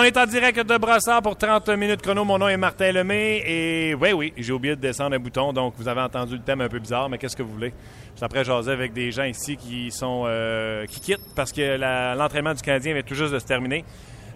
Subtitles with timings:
[0.00, 2.24] On est en direct de Brassard pour 30 minutes chrono.
[2.24, 3.42] Mon nom est Martin Lemay.
[3.44, 6.60] Et oui, oui, j'ai oublié de descendre un bouton, donc vous avez entendu le thème
[6.60, 7.74] un peu bizarre, mais qu'est-ce que vous voulez?
[8.16, 11.76] Je après avec des gens ici qui sont euh, qui quittent parce que
[12.16, 13.84] l'entraînement du Canadien vient tout juste de se terminer.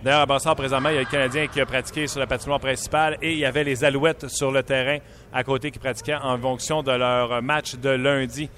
[0.03, 2.59] D'ailleurs, à Brassard, présentement, il y a le Canadien qui a pratiqué sur la patinoire
[2.59, 4.99] principale et il y avait les Alouettes sur le terrain
[5.33, 8.51] à côté qui pratiquaient en fonction de leur match de lundi,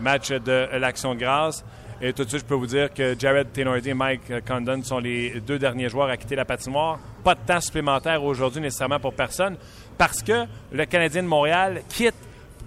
[0.00, 1.64] match de l'Action de grâce.
[2.04, 4.98] Et tout de suite, je peux vous dire que Jared Tenordi et Mike Condon sont
[4.98, 6.98] les deux derniers joueurs à quitter la patinoire.
[7.22, 9.56] Pas de temps supplémentaire aujourd'hui nécessairement pour personne
[9.96, 12.16] parce que le Canadien de Montréal quitte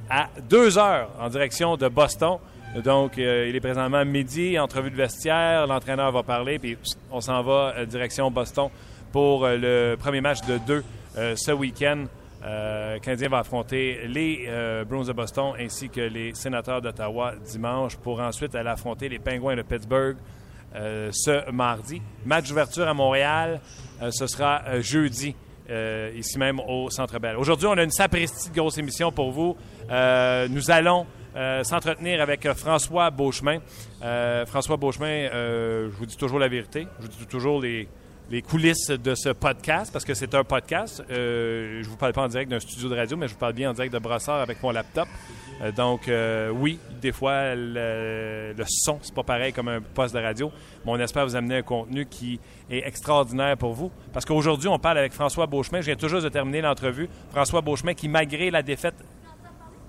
[0.09, 2.37] à deux heures en direction de Boston.
[2.81, 6.77] Donc, euh, il est présentement midi, entrevue de vestiaire, l'entraîneur va parler, puis
[7.11, 8.69] on s'en va euh, direction Boston
[9.11, 10.83] pour euh, le premier match de deux
[11.35, 12.05] ce week-end.
[12.45, 17.33] Euh, le Canadien va affronter les euh, Bruins de Boston ainsi que les Sénateurs d'Ottawa
[17.43, 20.17] dimanche pour ensuite aller affronter les Penguins de Pittsburgh
[20.75, 22.01] euh, ce mardi.
[22.23, 23.61] Match d'ouverture à Montréal,
[24.11, 25.35] ce sera jeudi.
[26.15, 27.37] ici même au Centre Bell.
[27.37, 29.55] Aujourd'hui, on a une sapristi de grosse émission pour vous.
[29.89, 31.07] nous allons
[31.63, 33.59] s'entretenir avec François Beauchemin.
[34.45, 36.87] François Beauchemin, je vous dis toujours la vérité.
[36.99, 37.87] Je vous dis toujours les,
[38.29, 41.03] les coulisses de ce podcast, parce que c'est un podcast.
[41.11, 43.53] Euh, je vous parle pas en direct d'un studio de radio, mais je vous parle
[43.53, 45.07] bien en direct de Brassard avec mon laptop.
[45.61, 50.15] Euh, donc, euh, oui, des fois, le, le son, c'est pas pareil comme un poste
[50.15, 50.51] de radio,
[50.85, 53.91] mais on espère vous amener un contenu qui est extraordinaire pour vous.
[54.11, 55.81] Parce qu'aujourd'hui, on parle avec François Beauchemin.
[55.81, 57.07] Je viens toujours de terminer l'entrevue.
[57.31, 58.95] François Beauchemin, qui, malgré la défaite,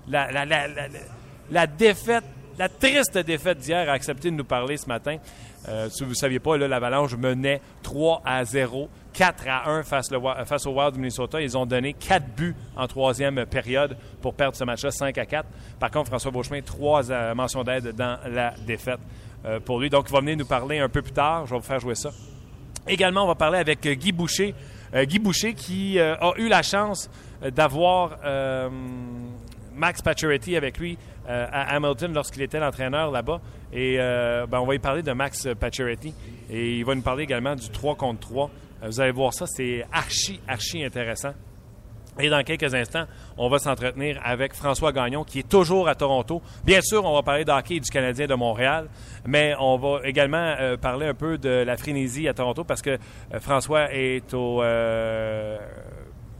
[0.07, 2.23] la défaite,
[2.57, 5.17] la triste défaite d'hier, a accepté de nous parler ce matin.
[5.67, 10.11] Euh, si vous ne saviez pas, l'Avalanche menait 3 à 0, 4 à 1 face,
[10.11, 11.41] le, face au Wild du Minnesota.
[11.41, 15.47] Ils ont donné 4 buts en troisième période pour perdre ce match-là, 5 à 4.
[15.79, 18.99] Par contre, François Beauchemin, 3 euh, mentions d'aide dans la défaite
[19.45, 19.89] euh, pour lui.
[19.89, 21.45] Donc, il va venir nous parler un peu plus tard.
[21.45, 22.09] Je vais vous faire jouer ça.
[22.87, 24.55] Également, on va parler avec Guy Boucher.
[24.95, 27.09] Guy Boucher qui a eu la chance
[27.51, 28.17] d'avoir
[29.77, 33.41] Max Pacioretty avec lui à Hamilton lorsqu'il était l'entraîneur là-bas.
[33.73, 36.13] Et euh, ben, on va y parler de Max Pacioretty.
[36.49, 38.49] Et il va nous parler également du 3 contre 3.
[38.83, 41.33] Euh, vous allez voir ça, c'est archi, archi intéressant.
[42.19, 43.05] Et dans quelques instants,
[43.37, 46.41] on va s'entretenir avec François Gagnon, qui est toujours à Toronto.
[46.65, 48.87] Bien sûr, on va parler d'hockey du Canadien de Montréal,
[49.27, 52.97] mais on va également euh, parler un peu de la frénésie à Toronto parce que
[53.39, 54.63] François est au.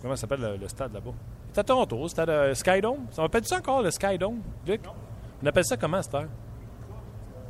[0.01, 1.13] comment s'appelle le, stade là-bas?
[1.57, 3.07] C'est à Toronto, le stade Skydome.
[3.09, 4.81] Ça m'appelle ça encore le Skydome, Luc?
[5.41, 6.27] On appelle ça comment cette heure?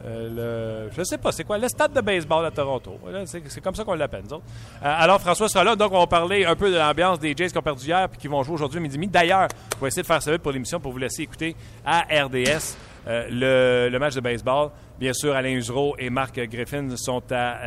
[0.06, 1.58] Euh, le, je sais pas, c'est quoi?
[1.58, 2.98] Le stade de baseball à Toronto.
[3.26, 4.46] C'est comme ça qu'on l'appelle, nous autres.
[4.82, 5.76] Euh, alors, François sera là.
[5.76, 8.18] Donc, on va parler un peu de l'ambiance des Jays qui ont perdu hier et
[8.18, 9.12] qui vont jouer aujourd'hui midi midi.
[9.12, 11.54] D'ailleurs, on va essayer de faire ça vite pour l'émission pour vous laisser écouter
[11.86, 14.70] à RDS euh, le, match de baseball.
[14.98, 17.58] Bien sûr, Alain Usereau et Marc Griffin sont à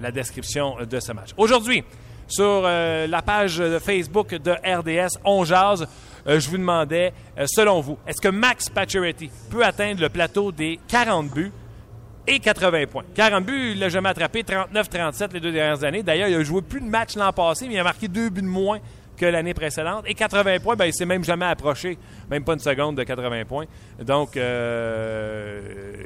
[0.00, 1.30] la description de ce match.
[1.36, 1.84] Aujourd'hui,
[2.28, 5.86] sur la page Facebook de RDS, on jase.
[6.26, 10.52] Euh, je vous demandais, euh, selon vous, est-ce que Max Pacioretty peut atteindre le plateau
[10.52, 11.52] des 40 buts
[12.26, 13.04] et 80 points?
[13.14, 16.02] 40 buts, il l'a jamais attrapé, 39-37 les deux dernières années.
[16.02, 18.42] D'ailleurs, il a joué plus de matchs l'an passé, mais il a marqué deux buts
[18.42, 18.78] de moins
[19.16, 20.04] que l'année précédente.
[20.06, 21.98] Et 80 points, ben, il s'est même jamais approché,
[22.30, 23.66] même pas une seconde de 80 points.
[24.00, 26.04] Donc, euh,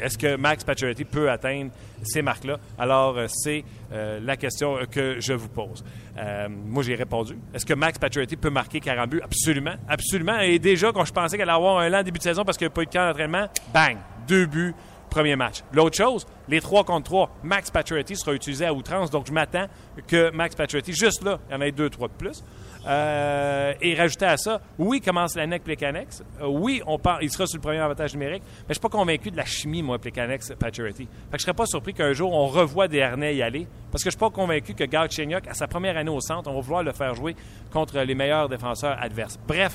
[0.00, 1.70] est-ce que Max Pacioretty peut atteindre
[2.02, 2.58] ces marques-là?
[2.78, 5.84] Alors, euh, c'est euh, la question que je vous pose.
[6.18, 7.36] Euh, moi, j'ai répondu.
[7.52, 9.20] Est-ce que Max Pacioretty peut marquer 40 buts?
[9.22, 9.74] Absolument.
[9.88, 10.38] Absolument.
[10.40, 12.66] Et déjà, quand je pensais qu'elle allait avoir un lent début de saison parce qu'il
[12.66, 13.96] n'y a pas eu de camp d'entraînement, bang!
[14.26, 14.74] Deux buts,
[15.10, 15.62] premier match.
[15.72, 19.10] L'autre chose, les 3 contre 3, Max Pacioretty sera utilisé à outrance.
[19.10, 19.66] Donc, je m'attends
[20.06, 22.42] que Max Pacioretty, juste là, il y en ait deux, trois de plus.
[22.86, 26.22] Euh, et rajouter à ça, oui, commence l'année avec Plekanex.
[26.42, 29.30] Oui, on il sera sur le premier avantage numérique, mais je ne suis pas convaincu
[29.30, 31.08] de la chimie, moi, Plekanex, Paturity.
[31.30, 34.10] Je ne serais pas surpris qu'un jour, on revoie des harnais y aller, parce que
[34.10, 35.08] je ne suis pas convaincu que Gard
[35.48, 37.34] à sa première année au centre, on va vouloir le faire jouer
[37.72, 39.38] contre les meilleurs défenseurs adverses.
[39.46, 39.74] Bref,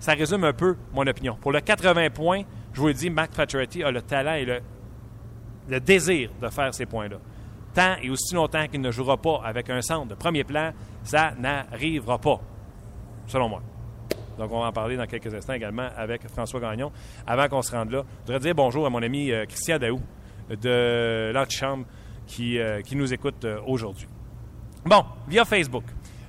[0.00, 1.36] ça résume un peu mon opinion.
[1.40, 4.60] Pour le 80 points, je vous le dis, Mac Paturity a le talent et le,
[5.68, 7.16] le désir de faire ces points-là.
[7.74, 10.72] Tant et aussi longtemps qu'il ne jouera pas avec un centre de premier plan,
[11.08, 12.38] ça n'arrivera pas,
[13.26, 13.62] selon moi.
[14.36, 16.92] Donc, on va en parler dans quelques instants également avec François Gagnon.
[17.26, 20.00] Avant qu'on se rende là, je voudrais dire bonjour à mon ami euh, Christian Daou
[20.50, 21.86] de l'Antichambre
[22.26, 24.06] qui, euh, qui nous écoute euh, aujourd'hui.
[24.84, 25.84] Bon, via Facebook.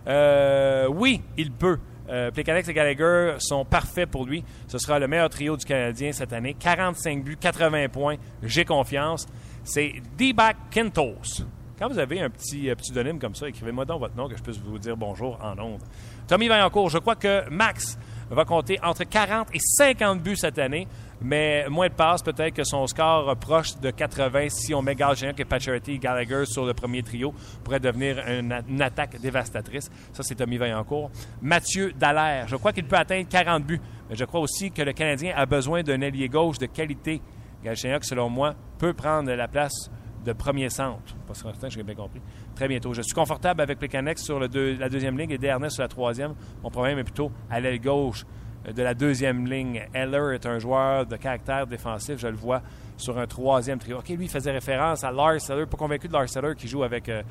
[0.07, 1.77] oui, il peut.
[2.09, 4.45] Euh, et Gallagher sont parfaits pour lui.
[4.67, 6.55] Ce sera le meilleur trio du Canadien cette année.
[6.57, 8.15] 45 buts, 80 points.
[8.41, 9.27] J'ai confiance.
[9.63, 11.43] C'est D-Back Kentos.
[11.79, 14.43] Quand vous avez un petit euh, pseudonyme comme ça, écrivez-moi donc votre nom que je
[14.43, 15.79] puisse vous dire bonjour en ondes.
[16.27, 17.97] Tommy Vaillancourt, je crois que Max
[18.29, 20.89] va compter entre 40 et 50 buts cette année.
[21.21, 25.39] mais moins de passes, peut-être que son score proche de 80 si on met Galchenyuk
[25.39, 27.33] et Pacioretty Gallagher sur le premier trio
[27.63, 29.89] pourrait devenir une, attaque dévastatrice.
[30.11, 31.11] Ça, c'est Tommy Vaillancourt.
[31.41, 33.79] Mathieu Dallaire, je crois qu'il peut atteindre 40 buts,
[34.09, 37.21] mais je crois aussi que le Canadien a besoin d'un ailier gauche de qualité.
[37.63, 39.89] Galchenyuk, selon moi, peut prendre la place
[40.23, 41.15] de premier centre.
[41.27, 42.21] Pas certain, j'ai bien compris.
[42.55, 42.93] Très bientôt.
[42.93, 46.33] Je suis confortable avec Plekanec sur la deuxième ligne et Dernay sur la troisième.
[46.63, 48.25] Mon problème est plutôt à l'aile gauche
[48.67, 49.81] euh, de la deuxième ligne.
[49.93, 52.61] Heller est un joueur de caractère défensif, je le vois
[52.97, 53.99] sur un troisième trio.
[53.99, 55.65] OK, lui, il faisait référence à Lars Seller.
[55.65, 57.23] Pas convaincu de Lars Seller qui joue avec, euh,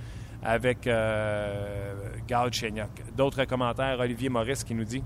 [0.42, 1.94] avec euh,
[3.16, 5.02] D'autres commentaires, Olivier Maurice qui nous dit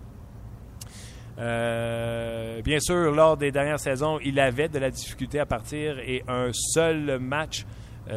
[1.39, 6.23] euh, bien sûr, lors des dernières saisons, il avait de la difficulté à partir et
[6.29, 7.65] un seul match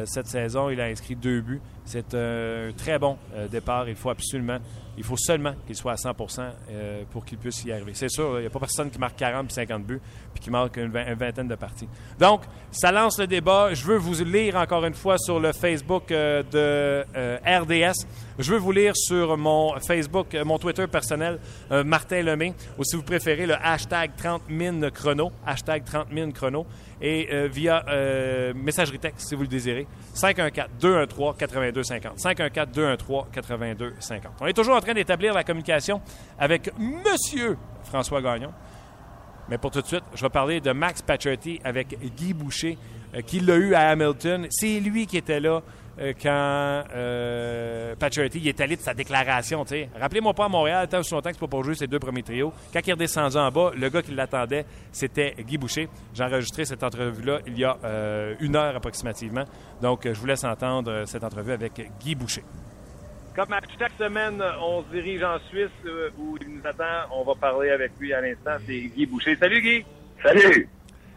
[0.04, 1.60] cette saison, il a inscrit deux buts.
[1.84, 3.16] C'est un très bon
[3.50, 3.88] départ.
[3.88, 4.58] Il faut absolument
[4.96, 6.40] il faut seulement qu'il soit à 100%
[6.70, 7.92] euh, pour qu'il puisse y arriver.
[7.94, 10.00] C'est sûr, il n'y a pas personne qui marque 40 puis 50 buts
[10.32, 11.88] puis qui marque une, vingtaine de parties.
[12.18, 13.74] Donc, ça lance le débat.
[13.74, 18.06] Je veux vous lire encore une fois sur le Facebook euh, de euh, RDS.
[18.38, 21.38] Je veux vous lire sur mon Facebook, mon Twitter personnel,
[21.70, 26.66] Martin Lemay, ou si vous préférez, le hashtag 30 min chrono, hashtag 30 min chrono,
[27.00, 27.82] et via
[28.54, 29.86] messagerie texte si vous le désirez.
[30.14, 32.18] 514-213-8250.
[32.18, 34.20] 514-213-8250.
[34.42, 36.00] On est toujours en train d'établir la communication
[36.38, 38.52] avec Monsieur François Gagnon.
[39.48, 42.78] Mais pour tout de suite, je vais parler de Max Pacioretty avec Guy Boucher,
[43.14, 44.46] euh, qui l'a eu à Hamilton.
[44.50, 45.62] C'est lui qui était là
[45.98, 49.64] euh, quand euh, est allé de sa déclaration.
[49.98, 52.52] Rappelez-moi pas à Montréal, tant longtemps que c'est pas pour jouer ses deux premiers trios.
[52.72, 55.88] Quand il est redescendu en bas, le gars qui l'attendait, c'était Guy Boucher.
[56.12, 59.44] J'ai enregistré cette entrevue-là il y a euh, une heure approximativement.
[59.80, 62.42] Donc, je vous laisse entendre cette entrevue avec Guy Boucher.
[63.36, 65.68] Comme à chaque semaine, on se dirige en Suisse
[66.16, 67.06] où il nous attend.
[67.12, 68.56] On va parler avec lui à l'instant.
[68.66, 69.36] C'est Guy Boucher.
[69.36, 69.84] Salut Guy!
[70.22, 70.68] Salut!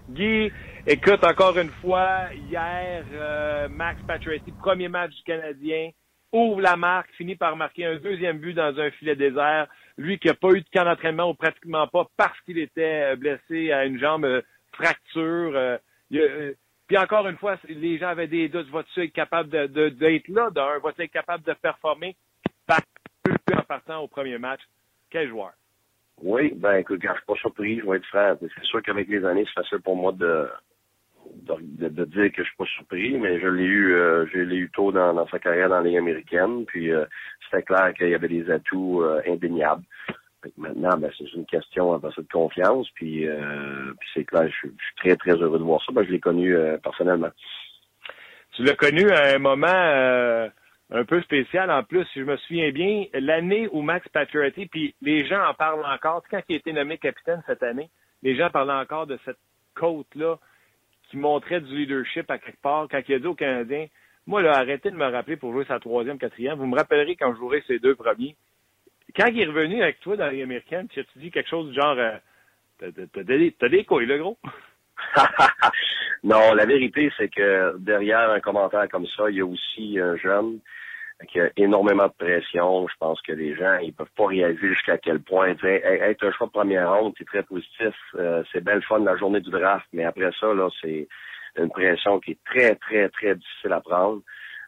[0.10, 0.51] Guy,
[0.86, 5.92] Écoute, encore une fois, hier, euh, Max Pacioretty, premier match du Canadien,
[6.33, 9.68] ouvre la marque, finit par marquer un deuxième but dans un filet désert.
[9.98, 13.15] Lui qui n'a pas eu de camp d'entraînement ou pratiquement pas parce qu'il était euh,
[13.15, 14.42] blessé à une jambe euh,
[14.74, 15.80] fracture.
[16.89, 18.68] Puis encore une fois, les gens avaient des doutes.
[18.71, 20.50] Va-tu être d'être de, là?
[20.50, 22.15] D'un, va-tu être capable de performer?
[22.68, 24.62] En partant au premier match.
[25.12, 25.51] Quel joueur?
[26.24, 28.36] Oui, ben écoute, quand je suis pas surpris, je vais être franc.
[28.41, 30.50] C'est sûr qu'avec les années, c'est facile pour moi de,
[31.44, 34.71] de, dire que je suis pas surpris, mais je l'ai eu, euh, je l'ai eu
[34.71, 37.06] tôt dans, sa carrière dans Ligue américaine, puis euh,
[37.45, 39.83] c'était clair qu'il y avait des atouts euh, indéniables.
[40.57, 43.25] Maintenant, ben, c'est une question de confiance, puis,
[44.00, 45.91] puis c'est clair, je, suis très, très heureux de voir ça.
[45.91, 47.30] Ben, je l'ai connu personnellement.
[48.56, 50.50] Tu l'as connu à un moment
[50.91, 54.95] un peu spécial en plus, si je me souviens bien, l'année où Max Pacioretty, puis
[55.01, 57.89] les gens en parlent encore, quand il a été nommé capitaine cette année,
[58.24, 59.38] les gens parlent encore de cette
[59.75, 60.38] côte-là
[61.09, 63.88] qui montrait du leadership à quelque part, quand il a dit aux Canadiens,
[64.27, 66.59] moi, là, arrêtez de me rappeler pour jouer sa troisième, quatrième.
[66.59, 68.36] Vous me rappellerez quand je jouerai ces deux premiers.
[69.15, 71.69] Quand il est revenu avec toi dans la Ligue américaine, tu as dit quelque chose
[71.69, 72.17] du genre, euh,
[72.79, 74.38] t'as des, couilles, le gros?
[76.24, 80.15] non, la vérité, c'est que derrière un commentaire comme ça, il y a aussi un
[80.17, 80.60] jeune
[81.36, 82.88] y a énormément de pression.
[82.88, 85.55] Je pense que les gens, ils peuvent pas réaliser jusqu'à quel point.
[85.63, 87.95] Être un choix de première ronde, c'est très positif.
[88.15, 91.07] Euh, c'est belle fun la journée du draft, mais après ça, là, c'est
[91.57, 94.22] une pression qui est très, très, très difficile à prendre.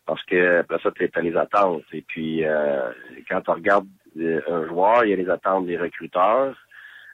[0.06, 1.84] Parce que après ça, tu as les attentes.
[1.94, 2.92] Et puis euh,
[3.30, 6.56] quand tu regardes euh, un joueur, il y a les attentes des recruteurs,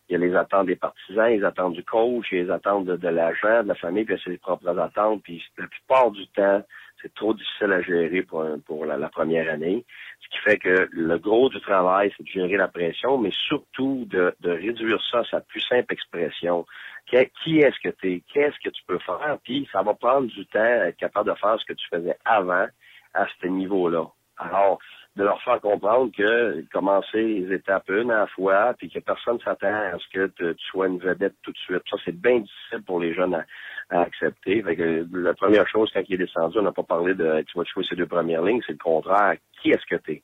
[0.10, 2.52] il y a les attentes des partisans, les attentes du coach, il y a les
[2.52, 5.22] attentes de, l'agent, de la famille, puis il y a ses propres attentes.
[5.24, 6.64] Puis la plupart du temps,
[7.02, 9.86] c'est trop difficile à gérer pour, pour la, première année.
[10.22, 14.06] Ce qui fait que le gros du travail, c'est de gérer la pression, mais surtout
[14.10, 16.66] de, de réduire ça à sa plus simple expression.
[17.08, 18.24] Qui est-ce que tu es?
[18.34, 19.38] Qu'est-ce que tu peux faire?
[19.44, 22.18] Puis ça va prendre du temps à être capable de faire ce que tu faisais
[22.26, 22.68] avant
[23.14, 24.06] à ce niveau-là.
[24.38, 24.80] Alors,
[25.18, 29.40] de leur faire comprendre que commencer les étapes une à la fois, puis que personne
[29.40, 31.82] s'attend à ce que tu sois une vedette tout de suite.
[31.90, 34.62] Ça, c'est bien difficile pour les jeunes à, accepter.
[34.62, 37.58] Fait que, la première chose, quand il est descendu, on n'a pas parlé de tu
[37.58, 39.36] vas jouer ces deux premières lignes, c'est le contraire.
[39.60, 40.24] Qui est-ce que tu es?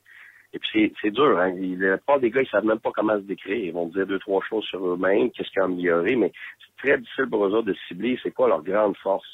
[0.52, 1.52] Et puis c'est dur, hein.
[1.56, 3.56] La plupart des gars, ils savent même pas comment se décrire.
[3.56, 6.98] Ils vont dire deux, trois choses sur eux-mêmes, qu'est-ce qu'ils ont amélioré, mais c'est très
[6.98, 9.26] difficile pour eux autres de cibler c'est quoi leur grande force.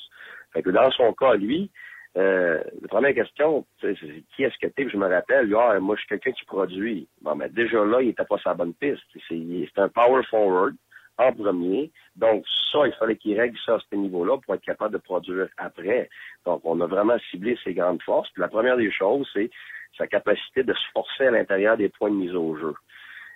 [0.54, 1.70] Fait que dans son cas, lui,
[2.16, 3.94] euh, la première question, c'est
[4.34, 4.88] qui est-ce que t'es?
[4.88, 7.08] Je me rappelle, ah, moi, je suis quelqu'un qui produit.
[7.22, 9.02] Bon, mais déjà là, il était pas sa bonne piste.
[9.28, 10.74] C'est un power forward
[11.18, 11.92] en premier.
[12.16, 15.48] Donc, ça, il fallait qu'il règle ça à ce niveau-là pour être capable de produire
[15.56, 16.08] après.
[16.46, 18.30] Donc, on a vraiment ciblé ses grandes forces.
[18.30, 19.50] Puis la première des choses, c'est
[19.96, 22.74] sa capacité de se forcer à l'intérieur des points de mise au jeu.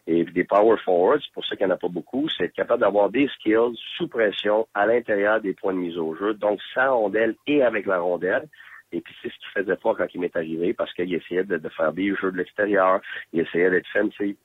[0.06, 2.52] Et des power forwards, c'est pour ça qu'il n'y en a pas beaucoup, c'est être
[2.52, 6.60] capable d'avoir des skills sous pression à l'intérieur des points de mise au jeu, donc
[6.74, 8.46] sans rondelle et avec la rondelle.
[8.92, 11.68] Et puis c'est ce qu'il faisait pas quand il m'est arrivé parce qu'il essayait de,
[11.70, 13.00] faire des jeux de l'extérieur,
[13.32, 14.36] il essayait d'être fancy,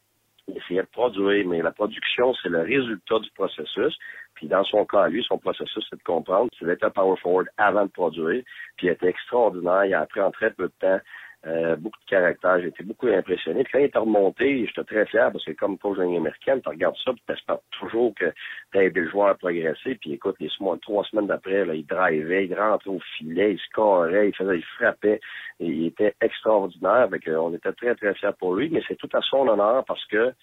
[0.48, 3.96] il essayait de produire, mais la production, c'est le résultat du processus.
[4.36, 7.48] Puis dans son cas, lui, son processus, c'est de comprendre qu'il était un power forward
[7.58, 8.42] avant de produire,
[8.78, 9.86] puis il était extraordinaire.
[9.86, 11.00] Il a appris en très peu de temps
[11.48, 12.60] euh, beaucoup de caractère.
[12.60, 13.64] J'ai été beaucoup impressionné.
[13.64, 16.68] Puis quand il est remonté, j'étais très fier parce que comme coach de américaine, tu
[16.68, 18.26] regardes ça, puis tu espères toujours que
[18.74, 19.96] tu aidé le joueur à progresser.
[19.96, 20.50] Puis écoute, les
[20.82, 25.22] trois semaines d'après, il drivait, il rentrait au filet, il scorait, il faisait, il frappait.
[25.62, 27.08] Et il était extraordinaire.
[27.38, 30.34] On était très, très fiers pour lui, mais c'est tout à son honneur parce que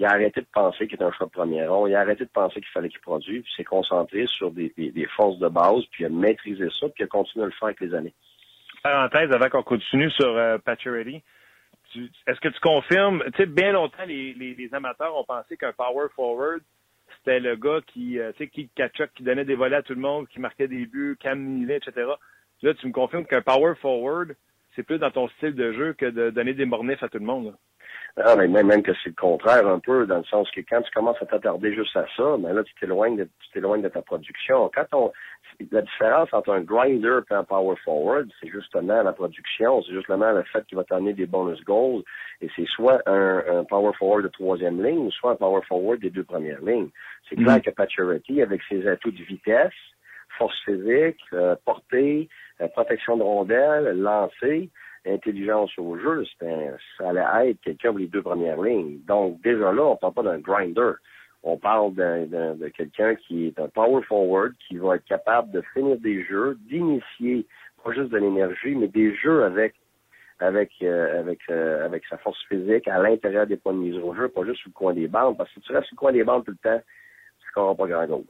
[0.00, 1.86] il a arrêté de penser qu'il était un choix de premier rond.
[1.86, 3.42] Il a arrêté de penser qu'il fallait qu'il produise.
[3.42, 7.00] Puis s'est concentré sur des, des, forces de base, puis il a maîtrisé ça, puis
[7.00, 8.14] il a continué à le faire avec les années
[8.82, 14.68] parenthèse avant qu'on continue sur euh, Est-ce que tu confirmes, tu sais, bien longtemps, les,
[14.72, 16.60] amateurs ont pensé qu'un power forward,
[17.18, 18.70] c'était le gars qui, euh, tu sais, qui
[19.14, 21.92] qui donnait des volets à tout le monde, qui marquait des buts, Cam etc.
[22.62, 24.34] Là, tu me confirmes qu'un power forward,
[24.76, 27.24] c'est plus dans ton style de jeu que de donner des mornifs à tout le
[27.24, 27.54] monde.
[28.16, 30.90] Ah, mais même, que c'est le contraire un peu, dans le sens que quand tu
[30.90, 34.02] commences à t'attarder juste à ça, ben là, tu t'éloignes de, tu t'éloignes de ta
[34.02, 34.70] production.
[34.74, 35.12] Quand on,
[35.70, 40.32] la différence entre un grinder et un power forward, c'est justement la production, c'est justement
[40.32, 42.02] le fait qu'il va t'amener des bonus goals,
[42.40, 46.24] et c'est soit un, power forward de troisième ligne, soit un power forward des deux
[46.24, 46.88] premières lignes.
[47.28, 47.62] C'est clair mm-hmm.
[47.62, 49.72] que Paturity, avec ses atouts de vitesse,
[50.38, 52.28] force physique, euh, portée,
[52.60, 54.70] euh, protection de rondelle, lancer,
[55.06, 56.24] intelligence au jeu,
[56.98, 59.00] ça allait être quelqu'un pour les deux premières lignes.
[59.06, 60.92] Donc, déjà là, on parle pas d'un grinder.
[61.42, 65.96] On parle de quelqu'un qui est un power forward, qui va être capable de finir
[65.98, 67.46] des jeux, d'initier
[67.82, 69.74] pas juste de l'énergie, mais des jeux avec
[70.38, 74.28] avec euh, euh, avec sa force physique à l'intérieur des points de mise au jeu,
[74.28, 76.12] pas juste sur le coin des bandes, parce que si tu restes sur le coin
[76.12, 76.80] des bandes tout le temps,
[77.40, 78.24] tu ne pas grand-chose.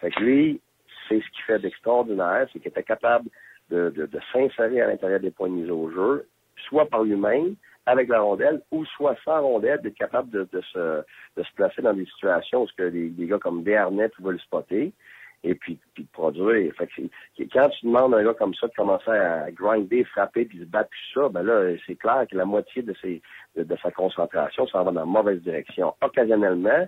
[0.00, 0.60] Fait que lui,
[1.08, 3.28] c'est ce qui fait d'extraordinaire, c'est qu'il était capable
[3.70, 6.26] de, de s'insérer à l'intérieur des points de mise au jeu,
[6.68, 7.54] soit par lui-même,
[7.86, 11.02] avec la rondelle, ou soit sans rondelle, d'être capable de, de, se,
[11.36, 14.38] de se placer dans des situations où que des, des gars comme Bernet pouvaient le
[14.38, 14.92] spotter,
[15.44, 16.72] et puis, puis de produire.
[16.76, 20.44] Fait que quand tu demandes à un gars comme ça de commencer à grinder, frapper,
[20.44, 23.20] puis se battre, puis ça, ben là, c'est clair que la moitié de, ses,
[23.56, 25.94] de, sa concentration, ça va dans la mauvaise direction.
[26.00, 26.86] Occasionnellement,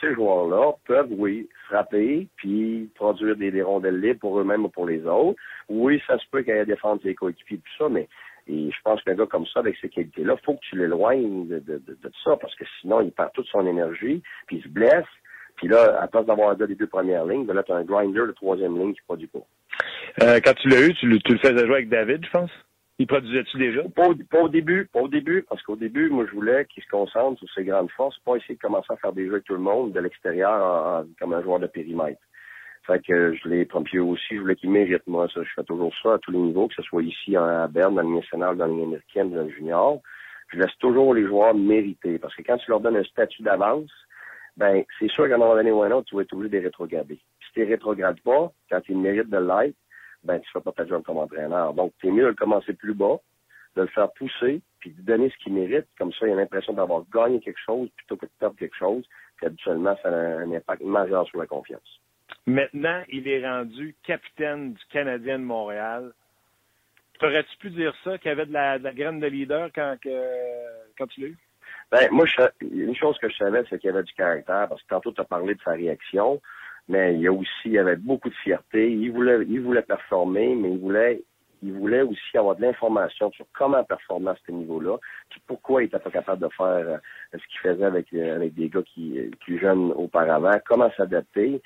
[0.00, 4.86] ces joueurs-là peuvent, oui, frapper, puis produire des, des rondelles libres pour eux-mêmes ou pour
[4.86, 5.38] les autres.
[5.68, 8.08] Oui, ça se peut ait défendre ses coéquipiers, tout ça, mais
[8.46, 11.58] et je pense qu'un gars comme ça, avec ces qualités-là, faut que tu l'éloignes de,
[11.60, 14.68] de, de, de, ça, parce que sinon, il perd toute son énergie, puis il se
[14.68, 15.06] blesse.
[15.56, 17.76] Puis là, à place d'avoir un gars des deux premières lignes, ben là, tu as
[17.76, 19.44] un grinder de troisième ligne qui produit pas.
[20.22, 22.50] Euh, quand tu l'as eu, tu, tu le faisais jouer avec David, je pense?
[22.98, 23.82] Il produisait-tu déjà?
[23.94, 27.38] Pas au, début, pas au début, parce qu'au début, moi, je voulais qu'il se concentre
[27.38, 29.60] sur ses grandes forces, pas essayer de commencer à faire des jeux avec tout le
[29.60, 32.20] monde de l'extérieur comme un joueur de périmètre.
[32.86, 35.42] Fait que je l'ai pompier aussi, je voulais qu'il mérite, moi, ça.
[35.42, 38.02] Je fais toujours ça à tous les niveaux, que ce soit ici à Berne, dans
[38.02, 40.00] le national, dans le américaine, dans le junior.
[40.48, 43.90] Je laisse toujours les joueurs mériter, parce que quand tu leur donnes un statut d'avance,
[44.56, 46.56] ben, c'est sûr qu'à un moment donné ou un autre, tu vas être obligé de
[46.58, 47.20] les rétrograder.
[47.40, 49.76] Si tu les rétrogrades pas, quand ils méritent de l'être,
[50.24, 51.72] ben, tu fais pas ta job comme entraîneur.
[51.74, 53.16] Donc, c'est mieux de le commencer plus bas,
[53.76, 55.86] de le faire pousser, puis de donner ce qu'il mérite.
[55.96, 59.04] Comme ça, il a l'impression d'avoir gagné quelque chose plutôt que de perdre quelque chose.
[59.36, 62.01] Puis habituellement, ça a un impact majeur sur la confiance.
[62.46, 66.12] Maintenant, il est rendu capitaine du Canadien de Montréal.
[67.22, 69.96] Aurais-tu pu dire ça, qu'il y avait de la, graine de leader quand,
[70.98, 71.38] quand tu l'as eu?
[71.90, 74.88] Ben, moi, je, une chose que je savais, c'est qu'il avait du caractère, parce que
[74.88, 76.40] tantôt, tu as parlé de sa réaction
[76.88, 78.90] mais il y a aussi, il avait beaucoup de fierté.
[78.90, 81.22] Il voulait, il voulait performer, mais il voulait,
[81.62, 84.98] il voulait aussi avoir de l'information sur comment performer à ce niveau-là,
[85.46, 86.98] pourquoi il n'était pas capable de faire euh,
[87.32, 91.62] ce qu'il faisait avec, euh, avec des gars qui, plus jeunes auparavant, comment s'adapter.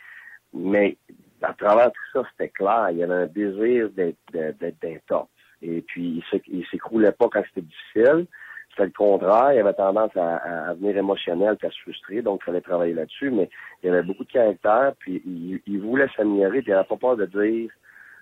[0.53, 0.97] Mais
[1.43, 2.89] à travers tout ça, c'était clair.
[2.91, 5.29] Il y avait un désir d'être, top.
[5.63, 8.27] Et puis, il s'écroulait pas quand c'était difficile.
[8.71, 9.53] C'était le contraire.
[9.55, 13.31] Il avait tendance à, à, venir émotionnel à se frustrer, donc il fallait travailler là-dessus.
[13.31, 13.49] Mais
[13.83, 15.23] il avait beaucoup de caractère, puis
[15.67, 17.71] il, voulait s'améliorer, puis il n'avait pas peur de dire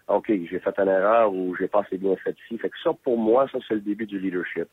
[0.08, 2.58] OK, j'ai fait une erreur ou j'ai pas assez bien fait ici.
[2.58, 4.68] Fait que ça, pour moi, ça, c'est le début du leadership.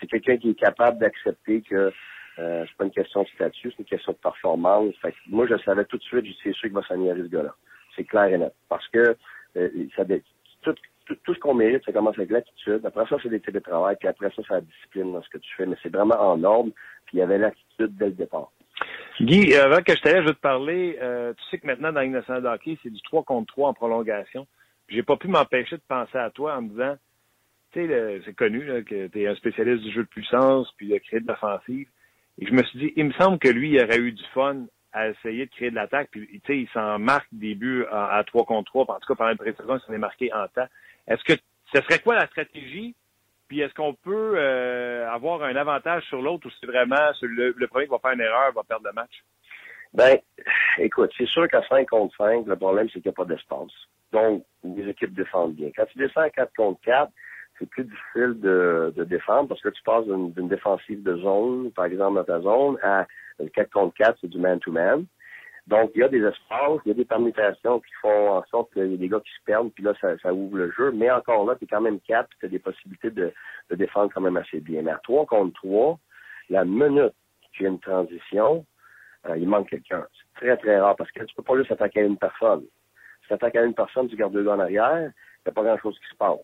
[0.00, 1.92] C'est quelqu'un qui est capable d'accepter que
[2.38, 4.94] euh, c'est pas une question de statut, c'est une question de performance.
[5.02, 7.54] Fait que moi, je savais tout de suite, c'est sûr qu'il va s'améliorer ce gars-là.
[7.94, 8.54] C'est clair et net.
[8.68, 9.16] Parce que
[9.56, 10.04] euh, ça,
[10.62, 10.74] tout,
[11.24, 12.84] tout, ce qu'on mérite, ça commence avec l'attitude.
[12.86, 13.96] Après ça, c'est des télétravail.
[13.98, 15.66] Puis après ça, c'est la discipline dans ce que tu fais.
[15.66, 16.70] Mais c'est vraiment en ordre.
[17.06, 18.50] Puis il y avait l'attitude dès le départ.
[19.20, 20.98] Guy, avant que je t'aille, je vais te parler.
[21.02, 24.46] Euh, tu sais que maintenant, dans l'Innocent hockey, c'est du 3 contre 3 en prolongation.
[24.88, 26.96] J'ai pas pu m'empêcher de penser à toi en me disant,
[27.72, 30.88] tu sais, c'est connu là, que tu es un spécialiste du jeu de puissance, puis
[30.88, 31.88] de créer de l'offensive.
[32.38, 34.64] Et je me suis dit, il me semble que lui, il aurait eu du fun
[34.92, 36.08] à essayer de créer de l'attaque.
[36.10, 38.82] Puis, tu sais, il s'en marque des buts à, 3 contre 3.
[38.90, 40.68] En tout cas, pendant une pré-saison, il s'en est marqué en temps.
[41.06, 41.40] Est-ce que
[41.74, 42.94] ce serait quoi la stratégie?
[43.48, 47.66] Puis est-ce qu'on peut euh, avoir un avantage sur l'autre ou c'est vraiment le, le,
[47.68, 49.22] premier qui va faire une erreur va perdre le match?
[49.92, 50.18] Ben,
[50.78, 53.72] écoute, c'est sûr qu'à 5 contre 5, le problème, c'est qu'il n'y a pas d'espace.
[54.10, 55.70] Donc, les équipes défendent bien.
[55.76, 57.12] Quand tu descends à 4 contre 4,
[57.62, 61.84] c'est plus difficile de, de, défendre parce que tu passes d'une défensive de zone, par
[61.84, 63.06] exemple dans ta zone, à
[63.54, 65.06] 4 contre 4, c'est du man-to-man.
[65.68, 68.72] Donc, il y a des espaces, il y a des permutations qui font en sorte
[68.72, 70.90] qu'il y a des gars qui se perdent, puis là, ça, ça ouvre le jeu.
[70.90, 73.32] Mais encore là, tu es quand même 4, tu as des possibilités de,
[73.70, 74.82] de, défendre quand même assez bien.
[74.82, 75.98] Mais à 3 contre 3,
[76.50, 77.14] la minute
[77.54, 78.66] qu'il y a une transition,
[79.28, 80.04] euh, il manque quelqu'un.
[80.10, 82.64] C'est très, très rare parce que tu peux pas juste attaquer à une personne.
[83.20, 85.52] Si tu attaques à une personne, tu gardes deux gars en arrière, il n'y a
[85.52, 86.40] pas grand-chose qui se passe.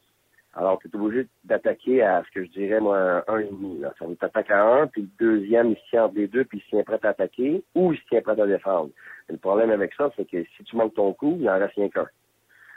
[0.55, 3.79] Alors, tu es obligé d'attaquer à ce que je dirais, moi, un, et demi.
[3.79, 3.93] Là.
[3.99, 6.59] Ça veut t'attaquer à un, puis le deuxième, il se tient entre les deux, puis
[6.59, 8.91] il se tient prêt à attaquer, ou il se tient prêt à défendre.
[9.29, 11.89] Le problème avec ça, c'est que si tu manques ton coup, il en reste rien
[11.91, 12.07] qu'un.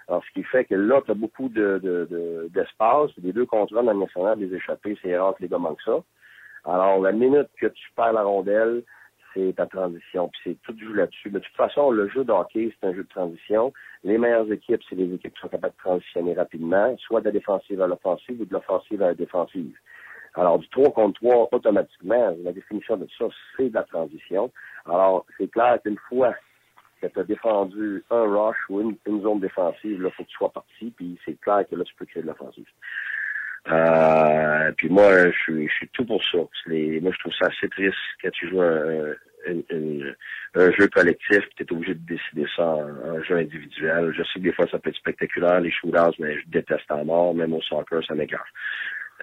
[0.07, 3.11] Alors, ce qui fait que là, tu as beaucoup de, de, d'espace.
[3.23, 6.03] les deux contrôles dans le national, des échappés, c'est rare que les gars manquent ça.
[6.65, 8.83] Alors, la minute que tu perds la rondelle,
[9.33, 10.29] c'est ta transition.
[10.29, 11.29] Puis c'est tout joue là-dessus.
[11.29, 13.73] De toute façon, le jeu de hockey, c'est un jeu de transition.
[14.03, 17.31] Les meilleures équipes, c'est les équipes qui sont capables de transitionner rapidement, soit de la
[17.31, 19.75] défensive à l'offensive ou de l'offensive à la défensive.
[20.35, 23.25] Alors, du 3 contre 3, automatiquement, la définition de ça,
[23.57, 24.51] c'est de la transition.
[24.85, 26.33] Alors, c'est clair qu'une fois
[27.01, 30.51] que tu as défendu un rush ou une, zone défensive, il faut que tu sois
[30.51, 32.67] parti, puis c'est clair que là, tu peux créer de l'offensive.
[33.69, 36.39] Euh, puis moi, je suis, je suis tout pour ça.
[36.65, 39.13] Les, moi, je trouve ça assez triste quand tu joues un,
[40.55, 44.13] un, jeu collectif, tu es obligé de décider ça en, jeu individuel.
[44.17, 47.05] Je sais que des fois, ça peut être spectaculaire, les shootouts, mais je déteste en
[47.05, 47.33] mort.
[47.35, 48.47] Même au soccer, ça m'écarte.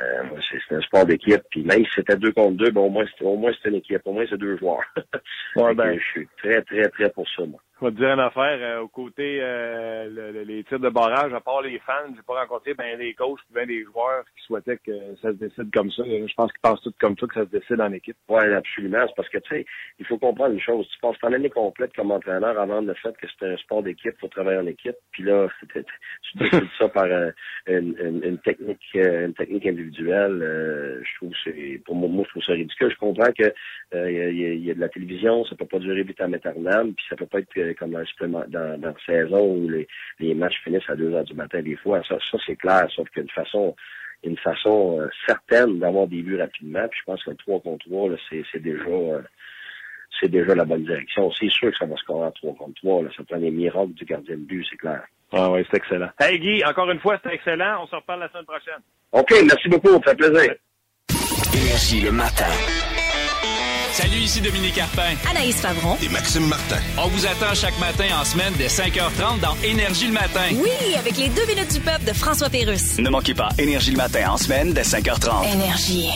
[0.00, 0.22] Euh,
[0.68, 1.42] c'est un sport d'équipe.
[1.50, 3.76] Puis même si c'était deux contre deux, ben au moins c'était au moins c'était une
[3.76, 4.02] équipe.
[4.04, 4.84] Au moins c'est deux joueurs.
[5.56, 7.60] ouais, ben, je suis très, très, très pour ça, moi.
[7.80, 11.40] Je vais te dire une affaire, euh, au côté euh, les tirs de barrage, à
[11.40, 15.14] part les fans, j'ai pas rencontré ben des coachs ben des joueurs qui souhaitaient que
[15.22, 16.02] ça se décide comme ça.
[16.04, 18.16] Je pense qu'ils pensent tous comme ça que ça se décide en équipe.
[18.28, 19.04] Oui, absolument.
[19.06, 19.66] C'est parce que tu sais,
[20.00, 20.88] il faut comprendre une chose.
[20.88, 24.18] Tu passes ton année complète comme entraîneur avant le fait que c'est un sport d'équipe,
[24.20, 24.96] faut travailler en équipe.
[25.12, 27.32] Puis là, tu décides ça par une,
[27.68, 31.00] une, une, technique une technique individuelle.
[31.04, 32.90] je trouve c'est pour moi, je trouve ça ridicule.
[32.90, 33.54] Je comprends que
[33.92, 37.26] il y, a de la télévision, ça peut pas durer vitam aeternam, puis ça peut
[37.26, 39.86] pas être comme dans, dans, dans la saison où les,
[40.18, 42.02] les matchs finissent à 2 heures du matin des fois.
[42.08, 43.76] Ça, ça c'est clair, sauf qu'il y a une façon,
[44.24, 46.86] une façon euh, certaine d'avoir des buts rapidement.
[46.88, 49.22] Puis je pense que le 3 contre 3, c'est déjà euh,
[50.20, 51.30] c'est déjà la bonne direction.
[51.32, 53.02] C'est sûr que ça va se scorer à 3 contre 3.
[53.04, 53.10] Là.
[53.16, 55.02] Ça prend les miracles du gardien de but, c'est clair.
[55.32, 56.08] Ah oui, c'est excellent.
[56.18, 57.82] Hey Guy, encore une fois, c'était excellent.
[57.82, 58.82] On se reparle la semaine prochaine.
[59.12, 60.02] OK, merci beaucoup.
[60.04, 60.54] Ça fait plaisir.
[61.54, 62.97] Énergie le matin.
[63.92, 65.14] Salut, ici Dominique Carpin.
[65.28, 65.96] Anaïs Favron.
[66.02, 66.78] Et Maxime Martin.
[66.98, 70.48] On vous attend chaque matin en semaine dès 5h30 dans Énergie le matin.
[70.52, 72.98] Oui, avec les deux minutes du peuple de François Pérusse.
[72.98, 75.52] Ne manquez pas Énergie le matin en semaine dès 5h30.
[75.52, 76.10] Énergie.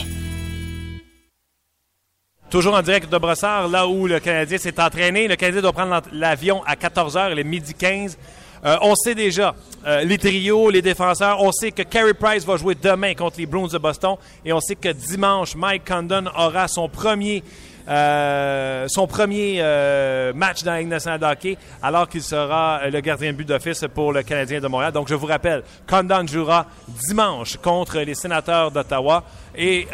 [2.49, 5.27] Toujours en direct de Brossard, là où le Canadien s'est entraîné.
[5.27, 8.17] Le Canadien doit prendre l'avion à 14h, il est midi 15.
[8.65, 12.55] Euh, on sait déjà, euh, les trios, les défenseurs, on sait que Carey Price va
[12.55, 16.67] jouer demain contre les Bruins de Boston et on sait que dimanche, Mike Condon aura
[16.67, 17.43] son premier
[17.89, 19.61] euh, son premier
[20.33, 24.23] match dans la Ligue hockey, alors qu'il sera le gardien de but d'office pour le
[24.23, 24.93] Canadien de Montréal.
[24.93, 26.65] Donc, je vous rappelle, Condon jouera
[27.09, 29.25] dimanche contre les sénateurs d'Ottawa.
[29.55, 29.87] Et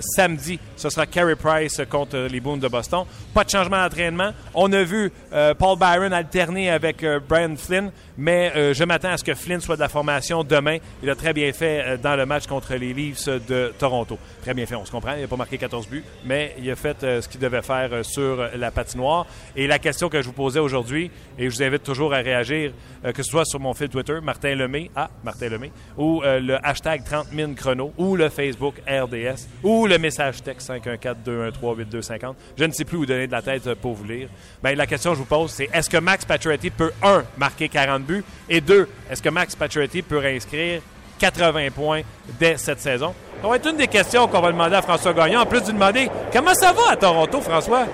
[0.00, 3.04] samedi, ce sera Carey Price contre les Boons de Boston.
[3.34, 4.32] Pas de changement d'entraînement.
[4.54, 5.10] On a vu
[5.58, 9.80] Paul Byron alterner avec Brian Flynn, mais je m'attends à ce que Flynn soit de
[9.80, 10.78] la formation demain.
[11.02, 14.18] Il a très bien fait dans le match contre les Leafs de Toronto.
[14.42, 15.14] Très bien fait, on se comprend.
[15.14, 17.88] Il n'a pas marqué 14 buts, mais il a fait euh, ce qu'il devait faire
[17.92, 19.26] euh, sur la patinoire.
[19.54, 22.72] Et la question que je vous posais aujourd'hui, et je vous invite toujours à réagir,
[23.04, 24.90] euh, que ce soit sur mon fil Twitter, Martin Lemay,
[25.24, 30.42] Martin Lemay, ou le hashtag 30 000 chrono, ou le Facebook RDS, ou le message
[30.42, 32.34] texte 514-213-8250.
[32.56, 34.28] Je ne sais plus où donner de la tête pour vous lire.
[34.62, 37.68] Bien, la question que je vous pose, c'est est-ce que Max Pacioretty peut, un, marquer
[37.68, 40.82] 40 buts, et deux, est-ce que Max Pacioretty peut inscrire
[41.18, 42.02] 80 points
[42.38, 43.14] dès cette saison?
[43.42, 45.72] Ça va être une des questions qu'on va demander à François Gagnon, en plus de
[45.72, 47.86] demander comment ça va à Toronto, François?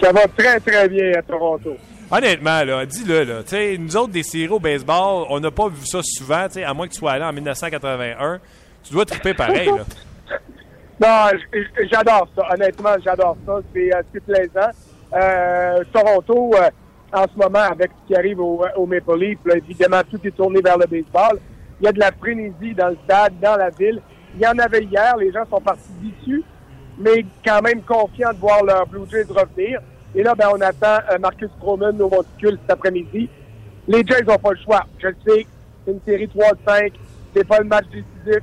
[0.00, 1.76] Ça va très, très bien à Toronto.
[2.10, 3.42] Honnêtement, là, dis-le, là.
[3.78, 6.92] nous autres, des séries au baseball, on n'a pas vu ça souvent, à moins que
[6.92, 8.38] tu sois allé en 1981.
[8.84, 9.84] Tu dois triper pareil, là.
[11.02, 11.30] Non,
[11.90, 12.42] j'adore ça.
[12.52, 13.58] Honnêtement, j'adore ça.
[13.74, 14.70] C'est euh, plaisant.
[15.12, 16.70] Euh, Toronto, euh,
[17.12, 20.78] en ce moment, avec ce qui arrive au, Maple Leaf, évidemment, tout est tourné vers
[20.78, 21.40] le baseball.
[21.80, 24.00] Il y a de la frénésie dans le stade, dans la ville.
[24.36, 26.44] Il y en avait hier, les gens sont partis déçus.
[26.98, 29.80] mais quand même confiants de voir leurs Blue Jays revenir.
[30.14, 33.28] Et là, ben, on attend Marcus Stroman au monticule cet après-midi.
[33.88, 34.84] Les Jays n'ont pas le choix.
[34.98, 35.46] Je le sais,
[35.84, 36.92] c'est une série 3-5,
[37.34, 38.42] c'est pas le match décisif,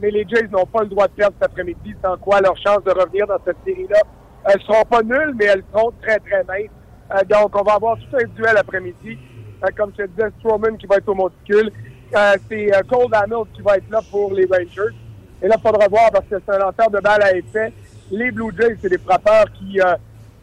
[0.00, 2.84] mais les Jays n'ont pas le droit de perdre cet après-midi, sans quoi leurs chances
[2.84, 4.00] de revenir dans cette série-là,
[4.44, 6.70] elles seront pas nulles, mais elles seront très, très minces.
[7.10, 9.18] Euh, donc, on va avoir tout un duel après-midi.
[9.64, 11.70] Euh, comme je te disais, Stroman qui va être au monticule.
[12.16, 14.94] Euh, c'est Cole Hamilton qui va être là pour les Rangers.
[15.42, 17.72] Et là, il faudra voir parce que c'est un lanceur de balle à effet.
[18.10, 19.78] Les Blue Jays, c'est des frappeurs qui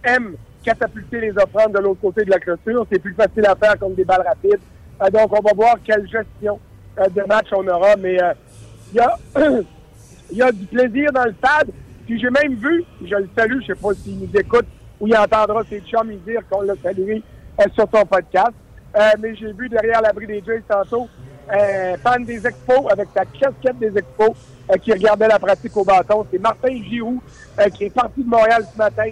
[0.04, 2.86] aiment catapulter les offrandes de l'autre côté de la clôture.
[2.92, 4.62] C'est plus facile à faire comme des balles rapides.
[5.12, 6.60] Donc, on va voir quelle gestion
[6.98, 7.96] de match on aura.
[7.98, 8.18] Mais
[8.92, 9.18] il y, a,
[10.32, 11.70] il y a du plaisir dans le stade.
[12.06, 14.68] Puis j'ai même vu, je le salue, je sais pas s'il nous écoute
[15.00, 17.22] ou il entendra ses chums lui dire qu'on l'a salué
[17.60, 18.54] euh, sur son podcast.
[18.96, 21.10] Euh, mais j'ai vu derrière l'abri des Jays tantôt
[21.50, 24.32] un fan des expos avec sa casquette des expos
[24.70, 26.26] euh, qui regardait la pratique au bâton.
[26.32, 27.22] C'est Martin Giroux
[27.60, 29.12] euh, qui est parti de Montréal ce matin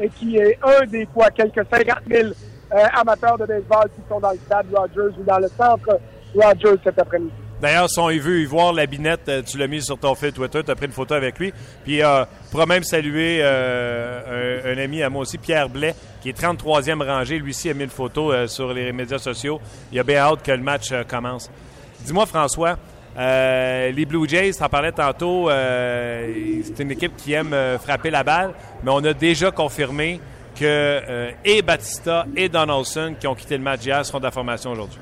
[0.00, 4.20] et qui est un des quoi, quelques 50 000 euh, amateurs de baseball qui sont
[4.20, 6.00] dans le stade Rogers ou dans le centre
[6.34, 7.43] Rogers cet après-midi.
[7.64, 10.34] D'ailleurs, si on veut y voir la binette, euh, tu l'as mis sur ton fil
[10.34, 11.50] Twitter, tu as pris une photo avec lui.
[11.82, 16.38] Puis, euh, pourra même saluer euh, un, ami à moi aussi, Pierre Blais, qui est
[16.38, 17.38] 33e rangé.
[17.38, 19.62] Lui aussi a mis une photo euh, sur les médias sociaux.
[19.90, 21.50] Il a bien hâte que le match commence.
[22.04, 22.76] Dis-moi, François,
[23.16, 28.90] les Blue Jays, t'en parlais tantôt, c'est une équipe qui aime frapper la balle, mais
[28.92, 30.20] on a déjà confirmé
[30.54, 34.72] que et Batista et Donaldson, qui ont quitté le match hier, seront de la formation
[34.72, 35.00] aujourd'hui.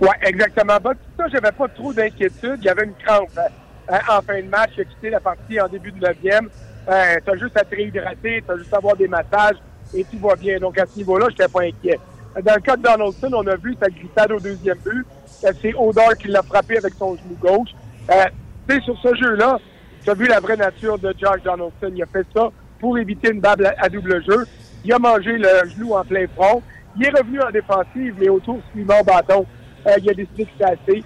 [0.00, 0.78] Oui, exactement.
[0.82, 2.58] Batista, j'avais pas trop d'inquiétude.
[2.58, 4.70] Il y avait une crampe euh, en fin de match.
[4.78, 6.48] A quitté la partie en début de neuvième.
[6.88, 9.56] Euh, t'as juste à te réhydrater, t'as juste à avoir des massages
[9.94, 10.58] et tout va bien.
[10.58, 11.98] Donc à ce niveau-là, je n'étais pas inquiet.
[12.42, 15.06] Dans le cas de Donaldson, on a vu sa glissade au deuxième but.
[15.44, 17.70] Euh, C'est Odor qui l'a frappé avec son genou gauche.
[18.10, 18.24] Euh,
[18.68, 19.58] tu sais, sur ce jeu-là,
[20.02, 21.92] tu as vu la vraie nature de Josh Donaldson.
[21.94, 24.46] Il a fait ça pour éviter une balle à, à double jeu.
[24.84, 26.62] Il a mangé le genou en plein front.
[26.96, 29.44] Il est revenu en défensive, mais au tour suivant bâton,
[29.86, 31.04] euh, il a décidé c'était assez.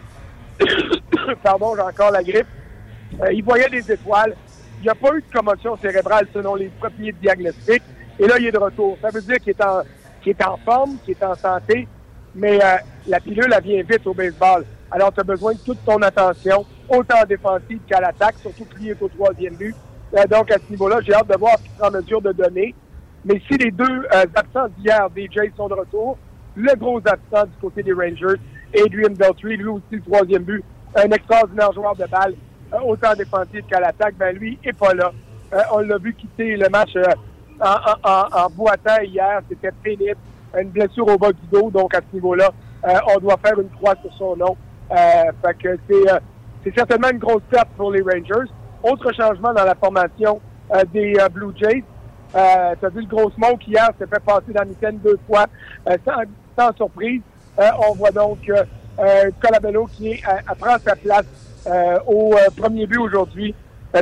[1.42, 2.46] Pardon, j'ai encore la grippe.
[3.20, 4.34] Euh, il voyait des étoiles.
[4.80, 7.82] Il n'y a pas eu de commotion cérébrale selon les premiers diagnostics.
[8.18, 8.98] Et là, il est de retour.
[9.00, 9.82] Ça veut dire qu'il est en,
[10.22, 11.86] qu'il est en forme, qu'il est en santé,
[12.34, 14.64] mais euh, la pilule, elle vient vite au baseball.
[14.90, 19.00] Alors, tu as besoin de toute ton attention, autant en défensive qu'à l'attaque, surtout est
[19.00, 19.74] au troisième but.
[20.16, 22.32] Euh, donc, à ce niveau-là, j'ai hâte de voir ce qu'il sera en mesure de
[22.32, 22.74] donner.
[23.24, 26.18] Mais si les deux euh, absents d'hier des sont de retour,
[26.56, 28.40] le gros absent du côté des Rangers,
[28.74, 30.64] Adrian Beltry, lui aussi le troisième but,
[30.96, 32.34] un extraordinaire joueur de balle,
[32.72, 35.12] euh, autant défensif qu'à l'attaque, ben lui est pas là.
[35.52, 37.04] Euh, on l'a vu quitter le match euh,
[37.60, 40.16] en, en, en, boitant hier, c'était pénible,
[40.58, 42.50] une blessure au bas du dos, donc à ce niveau-là,
[42.86, 44.56] euh, on doit faire une croix sur son nom.
[44.90, 46.20] Fait que c'est
[46.62, 48.50] c'est certainement une grosse perte pour les Rangers.
[48.82, 50.40] Autre changement dans la formation
[50.92, 51.84] des Blue Jays.
[52.32, 55.46] Tu as vu le gros smoke hier, s'est fait passer dans l'antenne deux fois,
[56.04, 56.22] sans,
[56.56, 57.22] sans surprise.
[57.58, 58.64] Euh, on voit donc euh,
[58.98, 60.20] euh, Colabello qui
[60.58, 61.26] prend sa place
[62.06, 63.54] au premier but aujourd'hui.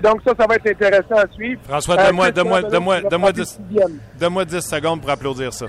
[0.03, 1.61] Donc ça, ça va être intéressant à suivre.
[1.69, 3.99] François, donne-moi donne-moi frapper 10 sixième.
[4.19, 5.67] donne-moi 10 secondes pour applaudir ça.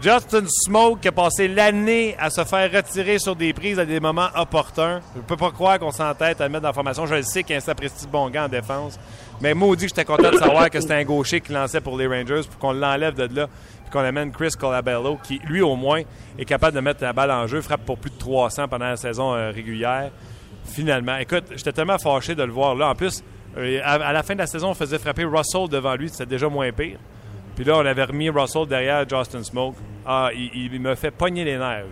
[0.00, 3.98] Justin Smoke qui a passé l'année à se faire retirer sur des prises à des
[3.98, 5.00] moments opportuns.
[5.16, 7.06] Je peux pas croire qu'on s'entête à le mettre dans la formation.
[7.06, 8.98] Je le sais qu'il y a un sapristi bon gars en défense.
[9.40, 12.06] Mais maudit que j'étais content de savoir que c'était un gaucher qui lançait pour les
[12.06, 13.46] Rangers pour qu'on l'enlève de là
[13.82, 16.02] puis qu'on amène Chris Colabello qui, lui au moins,
[16.38, 18.96] est capable de mettre la balle en jeu, frappe pour plus de 300 pendant la
[18.96, 20.10] saison euh, régulière.
[20.64, 22.90] Finalement, écoute, j'étais tellement fâché de le voir là.
[22.90, 23.22] En plus,
[23.56, 26.08] euh, à, la fin de la saison, on faisait frapper Russell devant lui.
[26.08, 26.98] C'était déjà moins pire.
[27.54, 29.76] Puis là, on avait remis Russell derrière Justin Smoke.
[30.04, 31.86] Ah, il, me fait pogner les nerfs.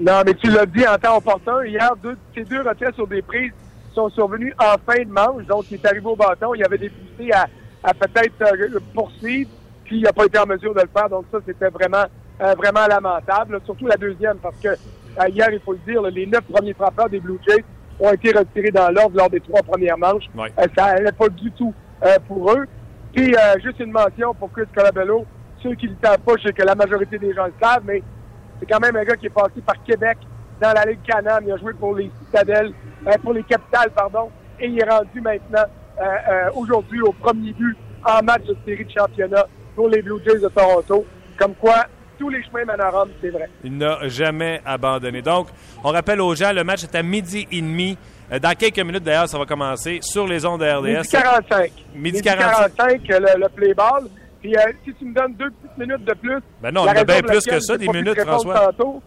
[0.00, 1.64] Non, mais tu l'as dit en temps opportun.
[1.64, 1.90] Hier,
[2.34, 3.52] ces deux retraits sur des prises
[3.94, 5.44] sont survenus en fin de manche.
[5.46, 6.54] Donc, il est arrivé au bâton.
[6.54, 7.46] Il avait des poussées à,
[7.82, 9.50] à peut-être euh, poursuivre.
[9.84, 11.08] Puis, il n'a pas été en mesure de le faire.
[11.08, 12.04] Donc, ça, c'était vraiment,
[12.40, 13.54] euh, vraiment lamentable.
[13.54, 13.58] là.
[13.64, 16.74] Surtout la deuxième, parce que euh, hier, il faut le dire, là, les neuf premiers
[16.74, 17.64] frappeurs des Blue Jays
[17.98, 20.24] ont été retirés dans l'ordre lors des trois premières manches.
[20.36, 20.52] Ouais.
[20.58, 21.74] Euh, ça n'allait pas du tout
[22.28, 22.66] pour eux.
[23.12, 25.26] Puis, juste une mention pour Chris Colabello.
[25.62, 27.82] Ceux qui ne le savent pas, je sais que la majorité des gens le savent,
[27.84, 28.02] mais
[28.58, 30.16] c'est quand même un gars qui est passé par Québec
[30.60, 31.44] dans la Ligue Canam.
[31.46, 32.72] Il a joué pour les Citadelles,
[33.06, 35.64] euh, pour les Capitales, pardon, et il est rendu maintenant,
[36.00, 40.20] euh, euh, aujourd'hui, au premier but en match de série de championnat pour les Blue
[40.24, 41.04] Jays de Toronto.
[41.38, 41.86] Comme quoi,
[42.18, 43.48] tous les chemins mènent à Rome, c'est vrai.
[43.64, 45.22] Il n'a jamais abandonné.
[45.22, 45.48] Donc,
[45.82, 47.96] on rappelle aux gens, le match est à midi et demi.
[48.30, 51.10] Dans quelques minutes, d'ailleurs, ça va commencer sur les ondes de Midi RDS.
[51.10, 51.72] 45.
[51.94, 52.76] Midi 45.
[52.76, 54.04] 45, euh, le, le play ball.
[54.40, 56.38] Puis, euh, si tu me donnes deux petites minutes de plus.
[56.62, 58.66] Ben non, on la a bien plus que ça, des minutes, François.
[58.72, 59.02] Tantôt,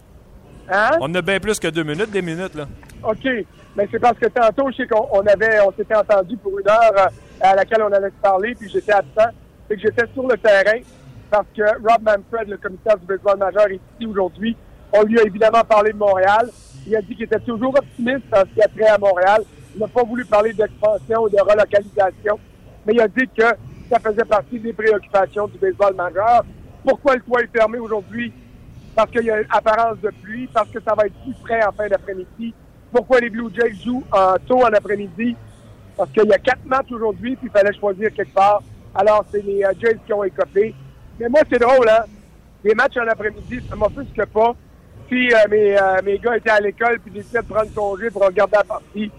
[0.70, 0.92] Hein?
[1.02, 2.68] On a bien plus que deux minutes, des minutes, là.
[3.04, 3.28] OK.
[3.76, 6.70] Mais c'est parce que tantôt, je sais qu'on on avait, on s'était entendu pour une
[6.70, 7.08] heure euh,
[7.42, 9.32] à laquelle on allait se parler, puis j'étais absent.
[9.68, 10.80] C'est que j'étais sur le terrain
[11.32, 14.56] parce que Rob Manfred, le commissaire du baseball majeur, est ici aujourd'hui.
[14.92, 16.50] On lui a évidemment parlé de Montréal.
[16.86, 19.42] Il a dit qu'il était toujours optimiste en ce qui a trait à Montréal.
[19.74, 22.40] Il n'a pas voulu parler d'expansion ou de relocalisation,
[22.86, 23.46] mais il a dit que
[23.90, 26.46] ça faisait partie des préoccupations du baseball majeur.
[26.86, 28.32] Pourquoi le toit est fermé aujourd'hui?
[28.96, 31.64] Parce qu'il y a une apparence de pluie, parce que ça va être plus frais
[31.66, 32.54] en fin d'après-midi.
[32.92, 35.36] Pourquoi les Blue Jays jouent en tôt en après-midi?
[35.98, 38.62] Parce qu'il y a quatre matchs aujourd'hui, puis il fallait choisir quelque part.
[38.94, 40.76] Alors, c'est les euh, Jays qui ont écopé.
[41.20, 42.04] Mais moi, c'est drôle, hein?
[42.64, 44.54] Les matchs en après-midi, ça m'offusque pas.
[45.10, 48.26] Si euh, mes, euh, mes gars étaient à l'école puis décidaient de prendre congé pour
[48.26, 49.12] regarder la partie,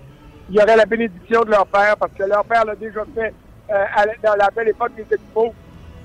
[0.50, 3.34] il y aurait la bénédiction de leur père, parce que leur père l'a déjà fait
[3.70, 3.84] euh,
[4.22, 5.52] dans la belle époque des Expos.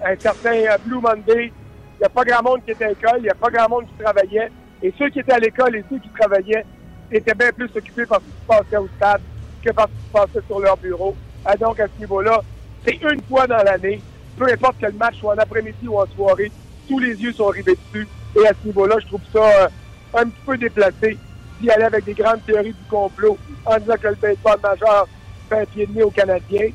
[0.03, 1.51] Un certain euh, Blue Monday.
[1.99, 3.67] Il n'y a pas grand monde qui était à l'école, il n'y a pas grand
[3.67, 4.49] monde qui travaillait.
[4.81, 6.65] Et ceux qui étaient à l'école et ceux qui travaillaient
[7.11, 9.21] étaient bien plus occupés par ce qui se passait au stade
[9.61, 11.13] que par ce qui se passait sur leur bureau.
[11.43, 12.41] Ah, donc, à ce niveau-là,
[12.85, 13.99] c'est une fois dans l'année.
[14.37, 16.49] Peu importe que le match soit en après-midi ou en soirée,
[16.87, 18.07] tous les yeux sont rivés dessus.
[18.37, 19.67] Et à ce niveau-là, je trouve ça euh,
[20.13, 21.17] un petit peu déplacé
[21.59, 25.05] d'y aller avec des grandes théories du complot en disant que le baseball majeur
[25.49, 26.69] fait un pied de nez aux Canadiens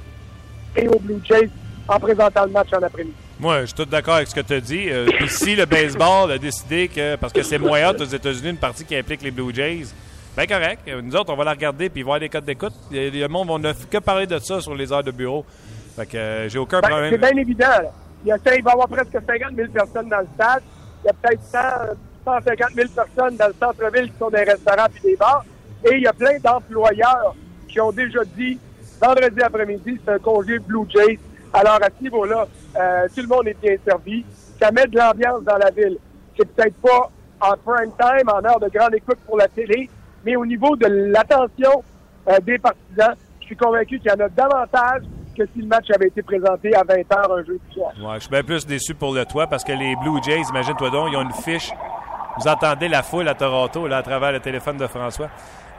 [0.77, 1.49] et aux Blue Jays
[1.89, 3.24] en présentant le match en après-midi.
[3.41, 4.89] Moi, je suis tout d'accord avec ce que tu as dit.
[4.91, 8.57] Euh, si le baseball a décidé que, parce que c'est moins hot aux États-Unis, une
[8.57, 9.87] partie qui implique les Blue Jays,
[10.37, 10.81] ben correct.
[10.89, 12.73] Euh, Nous autres, on va la regarder puis voir les codes d'écoute.
[12.93, 15.45] Le monde, on n'a que parler de ça sur les heures de bureau.
[15.97, 17.11] Fait que euh, j'ai aucun Ben, problème.
[17.13, 17.67] c'est bien évident.
[17.69, 17.91] là.
[18.25, 20.63] Il, y a, il va y avoir presque 50 000 personnes dans le stade.
[21.03, 21.59] Il y a peut-être 100,
[22.25, 25.45] 150 000 personnes dans le centre-ville qui sont des restaurants et des bars.
[25.85, 27.35] Et il y a plein d'employeurs
[27.69, 28.59] qui ont déjà dit
[29.01, 31.19] vendredi après-midi, c'est un congé Blue Jays.
[31.55, 34.25] Alors, à ce niveau-là, euh, tout le monde est bien servi.
[34.61, 35.99] Ça met de l'ambiance dans la ville.
[36.37, 39.89] C'est peut-être pas en prime time, en heure de grande écoute pour la télé,
[40.25, 41.85] mais au niveau de l'attention
[42.29, 45.03] euh, des partisans, je suis convaincu qu'il y en a davantage
[45.37, 47.93] que si le match avait été présenté à 20 h un jeudi soir.
[48.01, 50.91] Ouais, je suis bien plus déçu pour le toit parce que les Blue Jays, imagine-toi
[50.91, 51.73] donc, ils ont une fiche.
[52.39, 55.29] Vous entendez la foule à Toronto là, à travers le téléphone de François.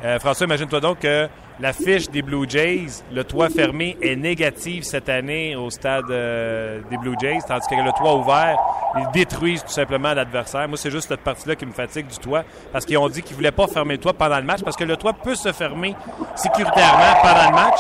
[0.06, 1.28] Euh, François, imagine-toi donc que
[1.60, 6.80] la fiche des Blue Jays, le toit fermé, est négative cette année au stade euh,
[6.92, 8.56] des Blue Jays, tandis que le toit ouvert,
[8.98, 10.68] ils détruisent tout simplement l'adversaire.
[10.68, 13.36] Moi, c'est juste cette partie-là qui me fatigue du toit, parce qu'ils ont dit qu'ils
[13.36, 15.96] voulaient pas fermer le toit pendant le match, parce que le toit peut se fermer
[16.36, 17.80] sécuritairement pendant le match,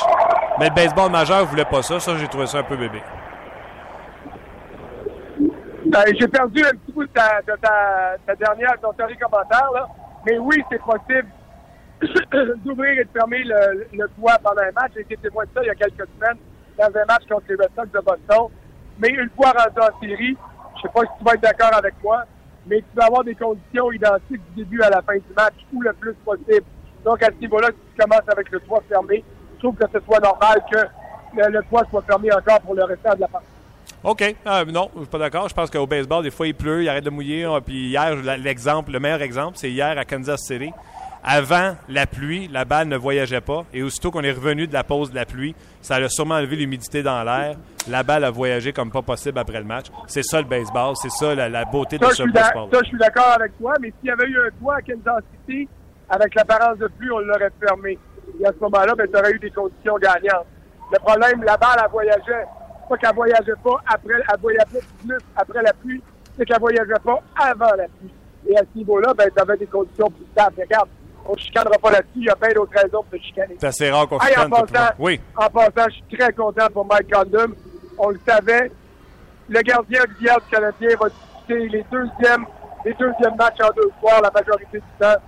[0.58, 2.00] mais le baseball majeur voulait pas ça.
[2.00, 3.04] Ça, j'ai trouvé ça un peu bébé.
[5.86, 9.70] Ben, J'ai perdu un petit bout de ta, de ta, ta dernière, ton dernier commentaire,
[9.76, 9.88] là.
[10.26, 11.28] Mais oui, c'est possible
[12.66, 14.92] d'ouvrir et de fermer le, toit pendant un match.
[14.96, 16.38] J'ai été témoin de ça il y a quelques semaines
[16.78, 18.48] dans un match contre les Red Sox de Boston.
[19.00, 20.38] Mais une fois rendu en série,
[20.76, 22.24] je sais pas si tu vas être d'accord avec moi,
[22.68, 25.82] mais tu vas avoir des conditions identiques du début à la fin du match ou
[25.82, 26.66] le plus possible.
[27.04, 29.24] Donc, à ce niveau-là, si tu commences avec le toit fermé,
[29.56, 30.80] je trouve que ce soit normal que
[31.36, 33.48] le, toit soit fermé encore pour le restant de la partie.
[34.04, 34.36] OK.
[34.46, 35.50] Ah, non, je suis pas d'accord.
[35.50, 37.46] Je pense qu'au baseball, des fois, il pleut, il arrête de mouiller.
[37.46, 40.72] Ah, Puis hier, l'exemple, le meilleur exemple, c'est hier à Kansas City.
[41.28, 43.66] Avant la pluie, la balle ne voyageait pas.
[43.74, 46.56] Et aussitôt qu'on est revenu de la pause de la pluie, ça a sûrement enlevé
[46.56, 47.56] l'humidité dans l'air.
[47.88, 49.88] La balle a voyagé comme pas possible après le match.
[50.06, 50.94] C'est ça le baseball.
[50.96, 52.70] C'est ça la, la beauté Ça, de ce beau sport.
[52.72, 55.24] ça, je suis d'accord avec toi, mais s'il y avait eu un toit à Kansas
[55.48, 55.68] City,
[56.10, 57.98] avec l'apparence de pluie, on l'aurait fermé.
[58.40, 60.46] Et à ce moment-là, ben, tu aurais eu des conditions gagnantes.
[60.92, 62.46] Le problème, la balle, elle voyageait.
[62.88, 66.04] Pas qu'elle voyageait pas après, elle voyageait plus après la pluie,
[66.38, 68.14] c'est qu'elle voyageait pas avant la pluie.
[68.48, 70.56] Et à ce niveau-là, ben, tu avais des conditions plus stables.
[70.62, 70.88] Regarde,
[71.26, 73.56] on ne chicanera pas là-dessus, il y a bien d'autres raisons pour se chicaner.
[73.60, 74.94] C'est assez rare qu'on Hey, en chicane le passant.
[75.00, 75.20] Oui.
[75.36, 77.54] en passant, je suis très content pour Mike Condon.
[77.98, 78.72] On le savait.
[79.50, 82.46] Le gardien auxiliaire du Canadien va disputer les deuxièmes,
[82.86, 85.20] les deuxièmes matchs en deux soirs la majorité du temps.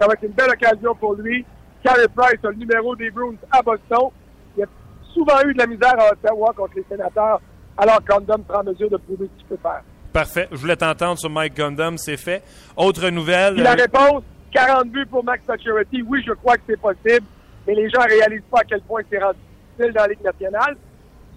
[0.00, 1.44] Ça va être une belle occasion pour lui.
[1.82, 4.10] Carey Price a le numéro des Bruins à Boston.
[4.56, 4.66] Il a
[5.12, 7.40] souvent eu de la misère à Ottawa contre les sénateurs.
[7.76, 9.82] Alors Condon prend mesure de prouver ce qu'il peut faire.
[10.12, 10.48] Parfait.
[10.52, 11.96] Je voulais t'entendre sur Mike Gundam.
[11.96, 12.42] C'est fait.
[12.76, 13.54] Autre nouvelle.
[13.54, 16.02] Puis la euh, réponse, 40 buts pour Max Pacioretty.
[16.02, 17.26] Oui, je crois que c'est possible,
[17.66, 19.38] mais les gens ne réalisent pas à quel point c'est rendu
[19.70, 20.76] difficile dans la Ligue nationale.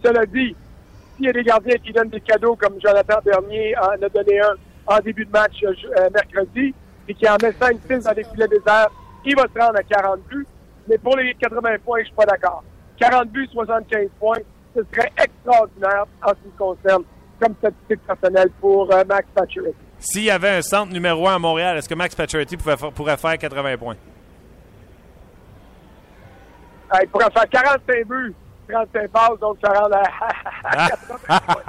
[0.04, 0.56] Cela dit,
[1.16, 4.40] s'il y a des gardiens qui donnent des cadeaux comme Jonathan Bernier en a donné
[4.42, 4.56] un
[4.88, 6.74] en début de match euh, euh, mercredi,
[7.08, 8.90] et qui en met 5-6 dans des filets déserts,
[9.26, 10.46] il va se rendre à 40 buts.
[10.88, 12.64] Mais pour les 80 points, je suis pas d'accord.
[12.98, 14.38] 40 buts, 75 points,
[14.76, 17.04] ce serait extraordinaire en ce qui concerne
[17.40, 19.76] comme statistique personnelle pour euh, Max Pacioretty.
[20.06, 23.18] S'il y avait un centre numéro 1 à Montréal, est-ce que Max Pacioretty pouvait pourrait
[23.18, 23.96] faire 80 points?
[26.94, 28.36] Euh, il pourrait faire 45 buts,
[28.70, 30.04] 35 passes, donc ça rend à,
[30.64, 31.64] à 80 points.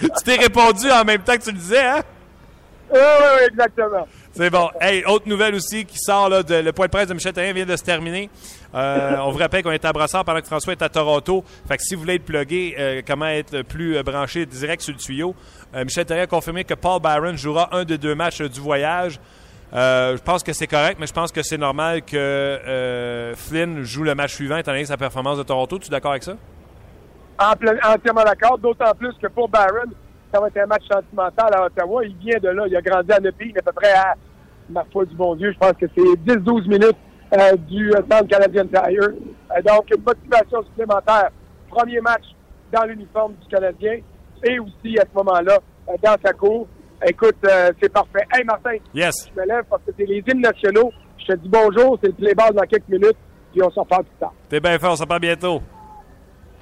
[0.00, 2.02] tu t'es répondu en même temps que tu le disais, hein?
[2.92, 4.06] Oui, oui, exactement.
[4.34, 4.70] C'est bon.
[4.80, 7.52] Hey, autre nouvelle aussi qui sort, là, de, le point de presse de Michel Therrien
[7.52, 8.30] vient de se terminer.
[8.74, 11.44] Euh, on vous rappelle qu'on est à Brassard pendant que François est à Toronto.
[11.68, 14.94] Fait que si vous voulez être plugué, euh, comment être plus euh, branché direct sur
[14.94, 15.34] le tuyau,
[15.74, 19.20] Michel Therrien a confirmé que Paul Byron jouera un des deux matchs du voyage.
[19.72, 24.14] Je pense que c'est correct, mais je pense que c'est normal que Flynn joue le
[24.14, 25.78] match suivant étant donné sa performance de Toronto.
[25.78, 26.36] Tu es d'accord avec ça?
[27.38, 29.90] Entièrement d'accord, d'autant plus que pour Barron,
[30.32, 32.04] ça va être un match sentimental à Ottawa.
[32.04, 34.14] Il vient de là, il a grandi à Nepi, à peu près à,
[34.70, 36.96] ma foi du bon Dieu, je pense que c'est 10-12 minutes
[37.34, 39.02] euh, du euh, centre Canadian Tire.
[39.10, 41.28] Euh, donc, une motivation supplémentaire.
[41.68, 42.24] Premier match
[42.72, 43.98] dans l'uniforme du Canadien
[44.44, 46.66] et aussi à ce moment-là, euh, dans sa cour.
[47.06, 48.24] Écoute, euh, c'est parfait.
[48.32, 49.14] Hey Martin, Yes.
[49.34, 50.90] je me lève parce que c'est les hymnes nationaux.
[51.18, 53.16] Je te dis bonjour, c'est le play-ball dans quelques minutes,
[53.52, 54.32] puis on s'en parle plus tard.
[54.48, 55.60] T'es bien fort, on se parle bientôt.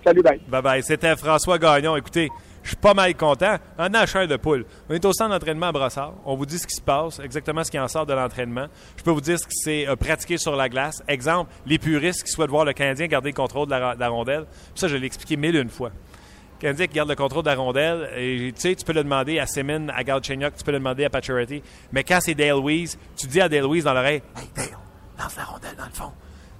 [0.05, 0.41] Salut, bye.
[0.49, 0.83] Bye bye.
[0.83, 1.97] C'était François Gagnon.
[1.97, 2.31] Écoutez,
[2.63, 3.57] je suis pas mal content.
[3.79, 4.65] Un achat de poule.
[4.89, 6.15] On est au centre d'entraînement à Brossard.
[6.25, 8.67] On vous dit ce qui se passe, exactement ce qui en sort de l'entraînement.
[8.97, 11.03] Je peux vous dire ce qui s'est euh, pratiqué sur la glace.
[11.09, 14.09] Exemple, les puristes qui souhaitent voir le Canadien garder le contrôle de la, de la
[14.09, 14.47] rondelle.
[14.75, 15.91] Ça, je l'ai expliqué mille une fois.
[15.91, 19.03] Le Canadien qui garde le contrôle de la rondelle, et tu sais, tu peux le
[19.03, 21.63] demander à Semin, à Galchenyuk, tu peux le demander à Pacioretty.
[21.93, 24.77] Mais quand c'est Dale Weiss, tu dis à Dale Weiss dans l'oreille, Hey Dale,
[25.19, 26.13] lance la rondelle dans le fond.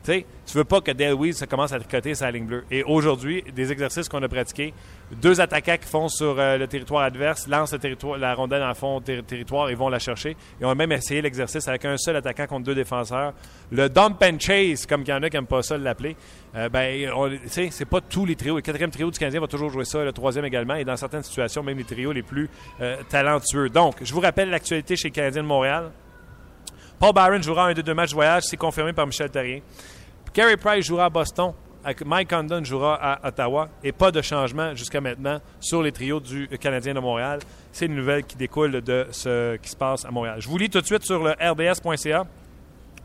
[0.05, 2.65] Tu veux pas que Dale Weiss se commence à tricoter sa ligne bleue.
[2.71, 4.73] Et aujourd'hui, des exercices qu'on a pratiqués,
[5.13, 8.75] deux attaquants qui font sur euh, le territoire adverse, lancent le territoire, la rondelle le
[8.75, 10.31] fond du territoire et vont la chercher.
[10.61, 13.35] Et on a même essayé l'exercice avec un seul attaquant contre deux défenseurs.
[13.71, 16.17] Le dump and chase, comme il y en a qui n'aiment pas ça l'appeler.
[16.57, 17.09] Euh, ben,
[17.47, 18.57] c'est pas tous les trios.
[18.57, 21.23] Le quatrième trio du Canadien va toujours jouer ça, le troisième également, et dans certaines
[21.23, 22.49] situations, même les trios les plus
[22.81, 23.69] euh, talentueux.
[23.69, 25.91] Donc, je vous rappelle l'actualité chez le Canadien de Montréal.
[27.01, 29.61] Paul Byron jouera un des deux matchs de voyage, c'est confirmé par Michel Terrien.
[30.35, 31.55] Carey Price jouera à Boston.
[32.05, 33.71] Mike Condon jouera à Ottawa.
[33.83, 37.39] Et pas de changement jusqu'à maintenant sur les trios du Canadien de Montréal.
[37.73, 40.37] C'est une nouvelle qui découle de ce qui se passe à Montréal.
[40.41, 42.27] Je vous lis tout de suite sur le rds.ca.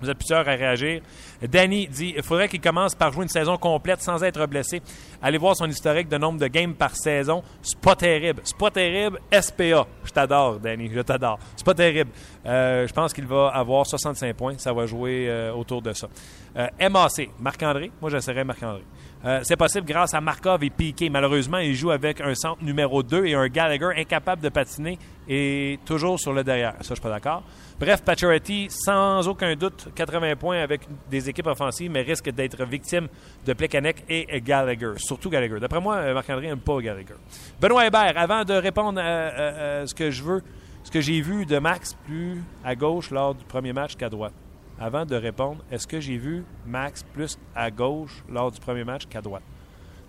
[0.06, 1.02] Vous êtes plusieurs à réagir.
[1.42, 4.84] Danny dit il faudrait qu'il commence par jouer une saison complète sans être blessé.
[5.20, 7.42] Allez voir son historique de nombre de games par saison.
[7.64, 8.42] C'est pas terrible.
[8.44, 9.20] C'est pas terrible.
[9.32, 9.88] SPA.
[10.04, 10.92] Je t'adore, Danny.
[10.94, 11.40] Je t'adore.
[11.56, 12.12] C'est pas terrible.
[12.46, 14.58] Euh, je pense qu'il va avoir 65 points.
[14.60, 16.08] Ça va jouer euh, autour de ça.
[16.56, 17.32] Euh, MAC.
[17.40, 17.92] Marc-André?
[18.00, 18.84] Moi, j'essaierai Marc-André.
[19.26, 21.10] Euh, c'est possible grâce à Markov et Piquet.
[21.10, 25.80] Malheureusement, il joue avec un centre numéro 2 et un Gallagher incapable de patiner et
[25.84, 26.74] toujours sur le derrière.
[26.82, 27.42] Ça, je suis pas d'accord.
[27.80, 33.08] Bref, Pacioretty, sans aucun doute, 80 points avec des équipes offensives, mais risque d'être victime
[33.46, 34.92] de Plekanec et Gallagher.
[34.98, 35.60] Surtout Gallagher.
[35.60, 37.16] D'après moi, euh, Marc-André n'aime pas Gallagher.
[37.60, 40.44] Benoît Hébert, avant de répondre à, à- à ce que je veux,
[40.84, 44.34] ce que j'ai vu de Max plus à gauche lors du premier match qu'à droite.
[44.80, 49.06] Avant de répondre, est-ce que j'ai vu Max plus à gauche lors du premier match
[49.08, 49.44] qu'à droite?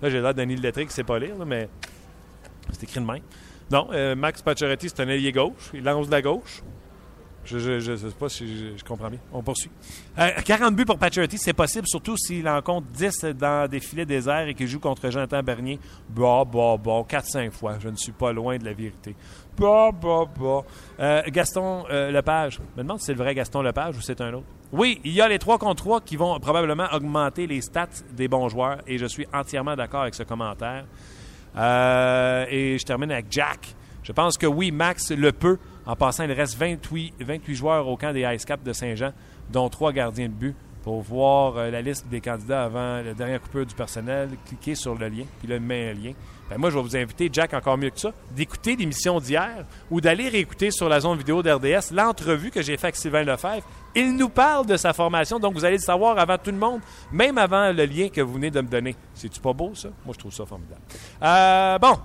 [0.03, 1.69] Là, j'ai l'air d'un illettré qui ne sait pas lire, là, mais
[2.73, 3.21] c'est écrit de même.
[3.71, 5.71] Non, euh, Max Pacioretty, c'est un ailier gauche.
[5.73, 6.63] Il lance de la gauche.
[7.47, 9.21] Je ne sais pas si je, comprends bien.
[9.33, 9.71] On poursuit.
[10.19, 14.05] Euh, 40 buts pour Pacioretty, c'est possible, surtout s'il en compte 10 dans des filets
[14.05, 15.79] déserts et qu'il joue contre Jonathan Bernier.
[16.09, 17.79] Bah, bah, bah, 4-5 fois.
[17.79, 19.15] Je ne suis pas loin de la vérité.
[19.57, 20.65] Bah, bah, bah.
[20.99, 22.55] Euh, Gaston euh, Lepage.
[22.55, 24.47] Je me demande si c'est le vrai Gaston Lepage ou c'est un autre.
[24.73, 28.27] Oui, il y a les 3 contre 3 qui vont probablement augmenter les stats des
[28.27, 30.85] bons joueurs et je suis entièrement d'accord avec ce commentaire.
[31.57, 33.75] Euh, et je termine avec Jack.
[34.03, 35.59] Je pense que oui, Max le peut.
[35.87, 39.13] En passant, il reste 28, 28 joueurs au camp des Ice Cap de Saint-Jean,
[39.51, 40.57] dont trois gardiens de but.
[40.83, 44.95] Pour voir euh, la liste des candidats avant la dernière coupure du personnel, cliquez sur
[44.95, 46.13] le lien, puis là, met un lien.
[46.49, 50.01] Ben, moi, je vais vous inviter, Jack, encore mieux que ça, d'écouter l'émission d'hier ou
[50.01, 53.67] d'aller réécouter sur la zone vidéo d'RDS l'entrevue que j'ai faite avec Sylvain Lefebvre.
[53.95, 56.81] Il nous parle de sa formation, donc vous allez le savoir avant tout le monde,
[57.11, 58.95] même avant le lien que vous venez de me donner.
[59.15, 59.89] C'est-tu pas beau, ça?
[60.05, 60.83] Moi, je trouve ça formidable.
[61.23, 61.99] Euh, bon,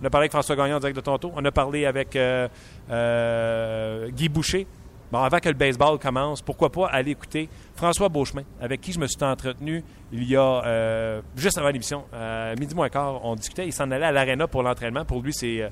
[0.00, 1.32] on a parlé avec François Gagnon direct de Toronto.
[1.34, 2.48] On a parlé avec euh,
[2.90, 4.66] euh, Guy Boucher.
[5.12, 9.00] Bon, avant que le baseball commence, pourquoi pas aller écouter François Beauchemin, avec qui je
[9.00, 13.34] me suis entretenu il y a euh, juste avant l'émission, euh, midi moins quart, on
[13.34, 13.66] discutait.
[13.66, 15.04] Il s'en allait à l'aréna pour l'entraînement.
[15.04, 15.68] Pour lui, c'est euh,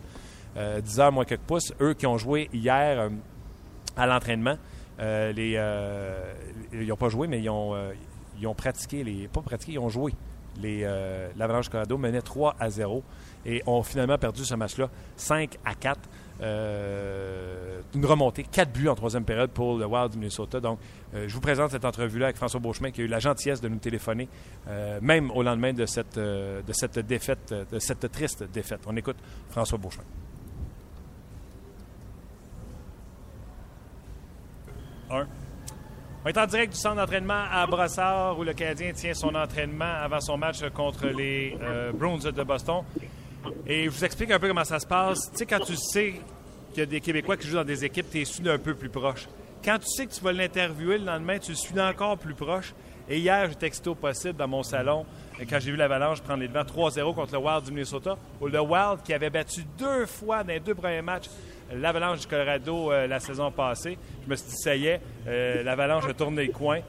[0.57, 1.73] euh, 10 heures moins quelques pouces.
[1.81, 3.11] Eux qui ont joué hier
[3.97, 4.57] à l'entraînement,
[4.99, 6.17] ils
[6.73, 7.77] n'ont pas joué, mais ils ont,
[8.41, 10.15] ils pratiqué, les, pas pratiqué, ils ont joué.
[10.61, 13.05] L'Avalanche Colorado menait 3 à 0
[13.47, 16.01] et ont finalement perdu ce match-là 5 à 4.
[16.41, 20.61] Euh, une remontée, 4 buts en troisième période pour le Wild du Minnesota.
[20.61, 20.79] Donc,
[21.15, 23.69] euh, je vous présente cette entrevue-là avec François Beauchemin qui a eu la gentillesse de
[23.69, 24.29] nous téléphoner,
[24.69, 28.81] euh, même au lendemain de cette, euh, de cette défaite, de cette triste défaite.
[28.87, 29.17] On écoute
[29.51, 30.05] François Beauchemin.
[35.11, 35.27] Un.
[36.25, 39.95] On est en direct du centre d'entraînement à Brossard où le Canadien tient son entraînement
[40.03, 41.57] avant son match contre les
[41.95, 42.83] Bruins de Boston.
[43.67, 45.31] Et je vous explique un peu comment ça se passe.
[45.33, 46.15] Tu sais, quand tu sais
[46.71, 48.75] qu'il y a des Québécois qui jouent dans des équipes, tu es su d'un peu
[48.75, 49.29] plus proche.
[49.65, 52.75] Quand tu sais que tu vas l'interviewer le lendemain, tu le suis d'encore plus proche.
[53.09, 55.07] Et hier, j'étais excité au possible dans mon salon
[55.49, 58.19] quand j'ai vu l'Avalanche prendre les devants 3-0 contre le Wild du Minnesota.
[58.41, 61.27] Ou le Wild qui avait battu deux fois dans les deux premiers matchs
[61.73, 63.99] l'Avalanche du Colorado euh, la saison passée.
[64.25, 66.81] Je me suis dit, ça y est, euh, l'Avalanche a tourné les coins.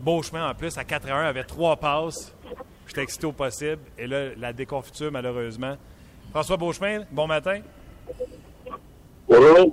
[0.00, 2.34] Beau chemin en plus, à 4 1, avait trois passes.
[2.86, 3.80] J'étais excité au possible.
[3.98, 5.76] Et là, la déconfiture, malheureusement.
[6.30, 7.60] François Beauchemin, bon matin.
[9.28, 9.70] Bonjour.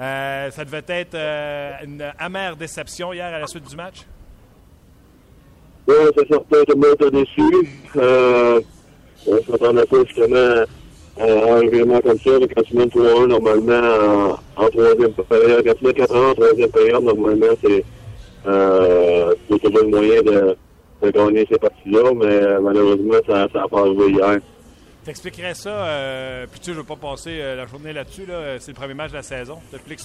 [0.00, 4.02] Euh, ça devait être euh, une amère déception hier à la suite du match?
[5.88, 7.68] Oui, c'est certain, tout le monde était déçu.
[7.96, 8.60] Euh,
[9.26, 10.64] on s'attendait pas justement
[11.18, 12.30] à un événement comme ça.
[12.54, 16.34] Quand tu mènes 3-1, normalement, en, en troisième période, quand tu mets 4 1 en
[16.34, 17.84] troisième période, normalement, c'est
[18.46, 20.56] euh, toujours le moyen de,
[21.06, 24.38] de gagner ces parties-là, mais malheureusement, ça n'a pas arrivé hier.
[25.06, 28.58] T'expliquerais ça, euh, puis tu sais, je veux pas passer euh, la journée là-dessus, là,
[28.58, 29.58] c'est le premier match de la saison.
[29.70, 29.96] Tu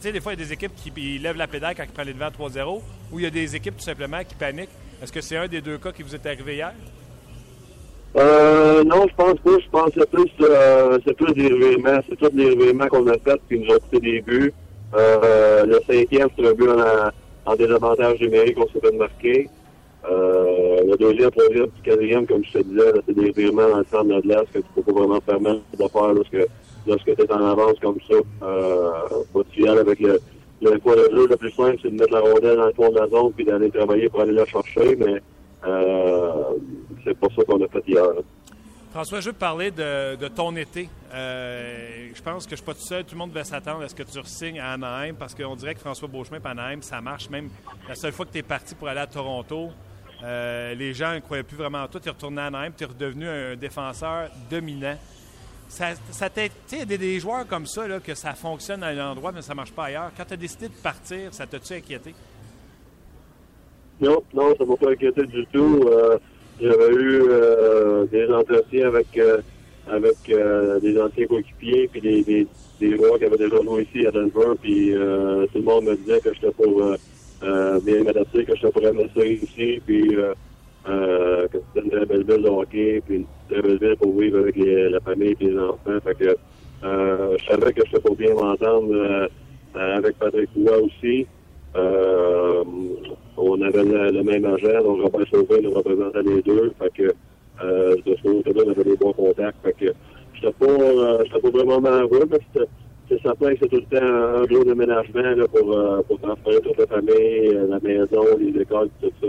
[0.00, 2.06] sais, des fois, il y a des équipes qui lèvent la pédale quand ils prennent
[2.06, 2.80] les devants 3-0,
[3.12, 4.70] ou il y a des équipes tout simplement qui paniquent.
[5.02, 6.72] Est-ce que c'est un des deux cas qui vous est arrivé hier?
[8.16, 9.58] Euh, non, je pense pas.
[9.62, 12.00] Je pense que c'est plus, euh, c'est plus des revirements.
[12.08, 14.54] C'est tous les revirements qu'on a faits qui nous ont coûté des buts.
[14.94, 19.50] Euh, le cinquième, c'est un but en, en désavantage numérique qu'on s'est fait marquer.
[20.08, 23.84] Euh, le deuxième, troisième, puis quatrième, comme je te disais, c'est des revirements dans le
[23.90, 26.48] centre de glace que tu peux pas vraiment permettre de faire lorsque,
[26.86, 28.16] lorsque tu es en avance comme ça.
[28.42, 28.90] Euh,
[29.34, 30.18] de fier avec le,
[30.62, 33.32] le le plus simple, c'est de mettre la rondelle dans le fond de la zone
[33.32, 35.20] puis d'aller travailler pour aller la chercher, mais
[35.66, 36.32] euh,
[37.04, 38.04] c'est pas ça qu'on a fait hier.
[38.92, 40.88] François, je veux parler de, ton été.
[41.12, 43.04] Euh, je pense que je ne suis pas tout seul.
[43.04, 45.74] Tout le monde devait s'attendre à ce que tu signes à Anaheim parce qu'on dirait
[45.74, 47.28] que François Beauchemin et Anaheim, ça marche.
[47.28, 47.50] Même
[47.88, 49.68] la seule fois que tu es parti pour aller à Toronto,
[50.22, 52.00] euh, les gens ne croyaient plus vraiment en toi.
[52.00, 54.96] Tu es retourné à Anaheim, tu es redevenu un défenseur dominant.
[55.68, 59.52] Ça, ça des, joueurs comme ça, là, que ça fonctionne à un endroit, mais ça
[59.52, 60.10] ne marche pas ailleurs.
[60.16, 62.14] Quand tu as décidé de partir, ça t'a-tu inquiété?
[64.00, 65.82] Non, non, ça m'a pas inquiété du tout.
[65.86, 66.18] Euh,
[66.60, 69.18] J'avais eu euh, des entretiens avec
[69.88, 70.16] avec
[70.82, 72.46] des anciens coéquipiers puis des,
[72.80, 74.54] des, joueurs qui avaient déjà joué ici à Denver.
[74.60, 76.96] Puis tout le monde me disait que j'étais pour
[77.42, 79.80] euh, bien m'adapter, que j'étais pour aimer ça ici.
[79.84, 80.34] Puis euh,
[80.88, 84.18] euh, que c'était une très belle ville de hockey, puis une très belle ville pour
[84.18, 86.00] vivre avec la famille et les enfants.
[86.04, 86.36] Fait que
[86.84, 89.28] euh, je savais que j'étais pour bien m'entendre euh,
[89.74, 91.26] avec Patrick Roy aussi.
[91.74, 92.64] Euh,
[93.36, 96.72] on avait le, même agent, donc Robert Sauvé nous représentait les deux.
[96.78, 97.14] Fait que
[97.62, 99.58] euh, de ce côté-là, on avait des bons contacts.
[99.62, 99.92] Fait que
[100.34, 102.38] j'étais pas, j'étais pas vraiment malheureux, mais
[103.08, 104.04] c'est certain que c'est tout le temps
[104.40, 108.60] un gros déménagement là, pour, euh, pour transférer toute la famille, euh, la maison, les
[108.62, 109.28] écoles, tout ça.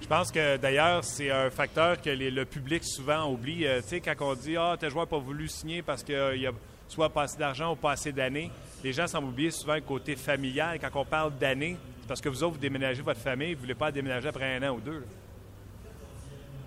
[0.00, 3.66] Je pense que d'ailleurs, c'est un facteur que les- le public souvent oublie.
[3.66, 6.14] Euh, tu sais, quand on dit Ah, tel joueur n'a pas voulu signer parce qu'il
[6.40, 6.50] y a
[6.86, 8.50] soit pas assez d'argent ou pas assez d'années,
[8.82, 10.78] les gens semblent oublier souvent le côté familial.
[10.80, 13.60] Quand on parle d'années, c'est parce que vous autres, vous déménagez votre famille, vous ne
[13.66, 15.00] voulez pas déménager après un an ou deux.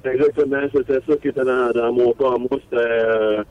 [0.04, 0.12] là.
[0.12, 2.38] Exactement, c'était ça qui était dans, dans mon cas.
[2.38, 3.44] Moi, c'était euh,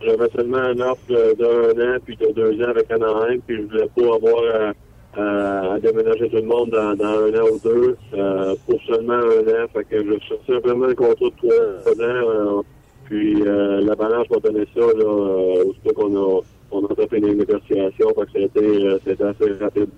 [0.00, 3.88] j'avais seulement un offre d'un an puis de deux ans avec Anaheim, puis je voulais
[3.96, 4.74] pas avoir
[5.16, 9.66] à, déménager tout le monde dans, un an ou deux euh, pour seulement un an.
[9.72, 12.58] Fait que je cherchais vraiment un contrat de trois ans.
[12.58, 12.62] euh,
[13.08, 16.40] puis euh, la balance m'a donné ça là, euh, aussitôt qu'on a
[16.70, 18.08] on a fait les négociations.
[18.14, 19.88] Fait que c'était euh, c'était assez rapide.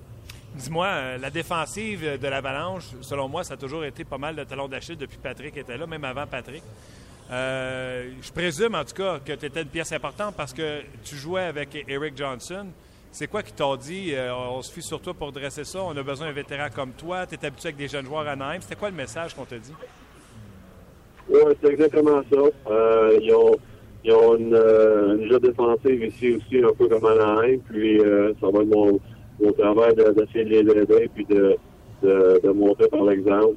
[0.55, 4.44] Dis-moi, euh, la défensive de l'Avalanche, selon moi, ça a toujours été pas mal de
[4.44, 6.62] talon d'Achille depuis Patrick était là, même avant Patrick.
[7.30, 11.14] Euh, je présume, en tout cas, que tu étais une pièce importante parce que tu
[11.14, 12.66] jouais avec Eric Johnson.
[13.12, 15.96] C'est quoi qui t'a dit euh, on se fie sur toi pour dresser ça, on
[15.96, 18.60] a besoin d'un vétéran comme toi, tu es habitué avec des jeunes joueurs à Naïm.
[18.62, 19.74] C'était quoi le message qu'on t'a dit?
[21.28, 22.70] Oui, c'est exactement ça.
[22.70, 23.56] Euh, ils ont,
[24.04, 27.58] ils ont une, une jeu défensive ici aussi, un peu comme à Anaheim.
[27.68, 28.00] Puis
[28.40, 29.00] ça va être mon,
[29.52, 31.56] travail de- d'essayer de, les aider puis de,
[32.02, 33.54] de, montrer par l'exemple.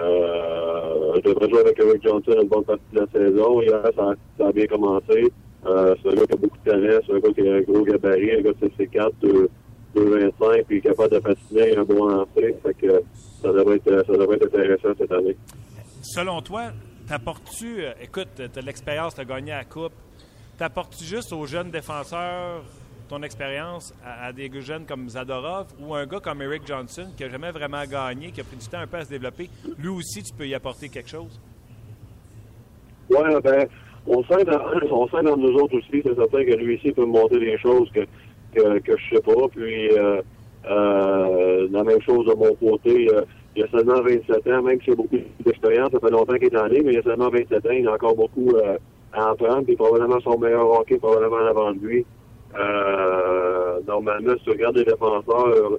[0.00, 3.60] Euh, je devrais jouer avec Eric Johnson une bonne partie de la saison.
[3.62, 5.32] Hier, ça, a- ça a bien commencé.
[5.66, 7.60] Euh, c'est un gars qui a beaucoup de talent, c'est un gars qui a un
[7.62, 9.48] gros gabarit, un gars de CC4, 2,
[9.94, 12.54] 2,25, puis capable de patiner, un bon lancer.
[12.62, 13.02] Fait que
[13.40, 15.36] ça devrait être, ça devrait être intéressant cette année.
[16.02, 16.64] Selon toi,
[17.08, 19.92] t'apportes-tu, euh, écoute, tu as l'expérience, tu as gagné la Coupe,
[20.58, 22.62] t'apportes-tu juste aux jeunes défenseurs
[23.08, 27.28] ton expérience à, des jeunes comme Zadorov ou un gars comme Eric Johnson qui a
[27.28, 29.48] jamais vraiment gagné, qui a pris du temps un peu à se développer,
[29.78, 31.40] lui aussi, tu peux y apporter quelque chose?
[33.10, 33.66] Oui, ben,
[34.06, 37.06] on sent dans, on sent dans nous autres aussi, c'est certain que lui ici peut
[37.06, 38.00] me montrer des choses que,
[38.54, 39.48] que, que je sais pas.
[39.54, 40.22] Puis euh,
[40.70, 43.08] euh, la même chose de mon côté.
[43.12, 43.22] euh,
[43.56, 46.58] il a seulement 27 ans, même s'il a beaucoup d'expérience, ça fait longtemps qu'il est
[46.58, 48.76] en ligne, mais il a seulement 27 ans, il a encore beaucoup euh,
[49.12, 52.04] à en prendre, puis probablement son meilleur hockey, probablement en avant de lui.
[52.56, 55.78] Euh, normalement, si tu regardes les défenseurs, euh,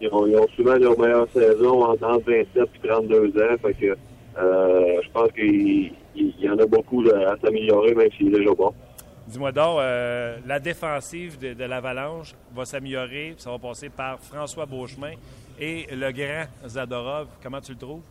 [0.00, 3.56] ils ont, ils ont souvent leur meilleure saison entre, entre 27 et 32 ans.
[3.62, 3.96] Fait que
[4.38, 8.54] euh, je pense qu'il il y en a beaucoup à s'améliorer, même s'il est déjà
[8.54, 8.72] bon.
[9.26, 13.34] Dis-moi donc, euh, la défensive de, de l'Avalanche va s'améliorer.
[13.36, 15.12] Ça va passer par François Beauchemin
[15.60, 17.28] et le grand Zadorov.
[17.42, 18.02] Comment tu le trouves?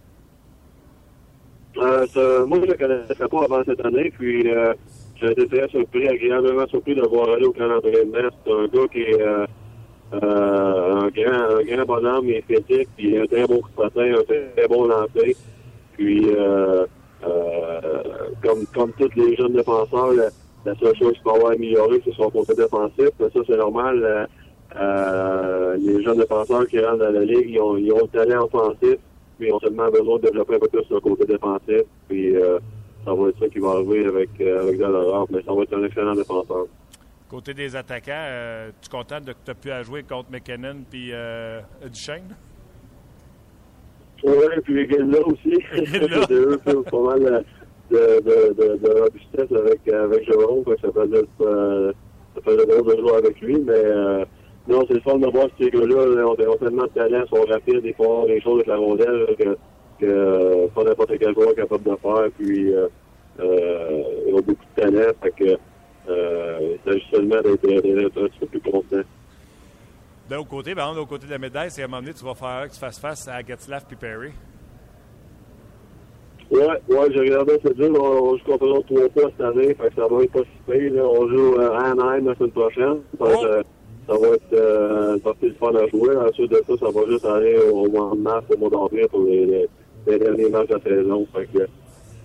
[1.78, 4.74] Euh, moi, je ne le connaissais pas avant cette année, puis euh,
[5.22, 8.30] j'ai été très surpris, agréablement surpris de voir aller au camp d'entraînement.
[8.46, 9.46] C'est un gars qui est euh,
[10.14, 14.24] euh, un, grand, un grand bonhomme, est physique, puis un très bon coup de un
[14.24, 15.36] très, bon lancer.
[15.94, 16.86] Puis, euh,
[17.26, 17.82] euh,
[18.44, 20.30] comme, comme tous les jeunes défenseurs, la,
[20.66, 23.10] la seule chose qu'il peut avoir amélioré, c'est son côté défensif.
[23.20, 24.04] Mais ça, c'est normal.
[24.04, 24.26] euh,
[24.80, 28.46] euh, les jeunes défenseurs qui rentrent dans la ligue, ils ont, ils ont le talent
[28.46, 28.98] offensif,
[29.40, 31.82] mais ils ont seulement besoin de développer un peu plus le côté défensif.
[32.08, 32.36] Puis
[33.06, 35.78] ça va être ça qui va arriver avec, euh, avec Dolorov, mais ça va être
[35.78, 36.66] un excellent défenseur.
[37.30, 40.32] Côté des attaquants, euh, tu es content de que tu as pu à jouer contre
[40.32, 42.36] McKinnon puis euh, Duchesne?
[44.24, 44.34] Oui,
[44.64, 45.56] puis les gars-là aussi.
[45.74, 46.26] Gilles-là.
[46.28, 47.46] C'est eux qui ont pas mal
[47.90, 50.64] de, de, de, de, de robustesse avec, avec Jérôme.
[50.82, 51.94] Ça faisait, euh,
[52.36, 54.26] ça faisait drôle de jouer avec lui, mais euh,
[54.68, 57.44] non, c'est le fun de voir que ces gars-là là, ont, tellement de talent, sont
[57.44, 59.58] rapides, ils font des choses avec la rondelle que,
[60.00, 62.28] que euh, pas n'importe quel joueur est capable de faire.
[62.38, 62.88] Puis euh,
[63.40, 65.58] euh, ils ont beaucoup de talent, fait que
[66.10, 69.02] euh, il s'agit seulement d'être un petit peu plus constant.
[70.30, 72.02] De l'autre côté, par exemple, de l'autre côté de la médaille, c'est à un moment
[72.02, 74.32] donné, tu vas faire que tu fasses face à Gatslav puis Perry.
[76.52, 77.92] Ouais, ouais, j'ai regardé ce jeu.
[77.92, 79.74] On, on joue contre l'autre trois fois cette année.
[79.76, 81.04] Fait que ça va être pas si pire, là.
[81.04, 82.98] On joue euh, à Anaheim la semaine prochaine.
[83.20, 83.64] Ça va être, euh,
[84.08, 86.16] ça va être euh, une partie de fun à jouer.
[86.18, 89.22] Ensuite de ça, ça va juste aller au mois de mars, au mois d'avril pour
[89.26, 89.70] les, les,
[90.08, 91.28] les derniers matchs de la saison.
[91.34, 91.68] Fait que,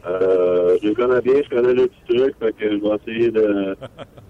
[0.07, 2.35] euh, je les connais bien, je connais le petit truc.
[2.39, 3.77] Fait que je vais essayer de,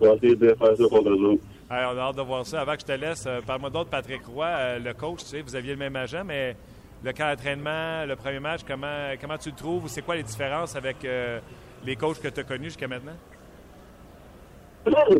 [0.00, 1.42] je vais essayer de faire ça contre eux autres.
[1.70, 2.60] Hey, on a hâte de voir ça.
[2.60, 5.20] Avant que je te laisse, euh, parle-moi d'autre, Patrick Roy, euh, le coach.
[5.20, 6.54] Tu sais, vous aviez le même agent, mais
[7.02, 9.88] le camp d'entraînement, le premier match, comment, comment tu le trouves?
[9.88, 11.40] C'est quoi les différences avec euh,
[11.84, 13.16] les coachs que tu as connus jusqu'à maintenant?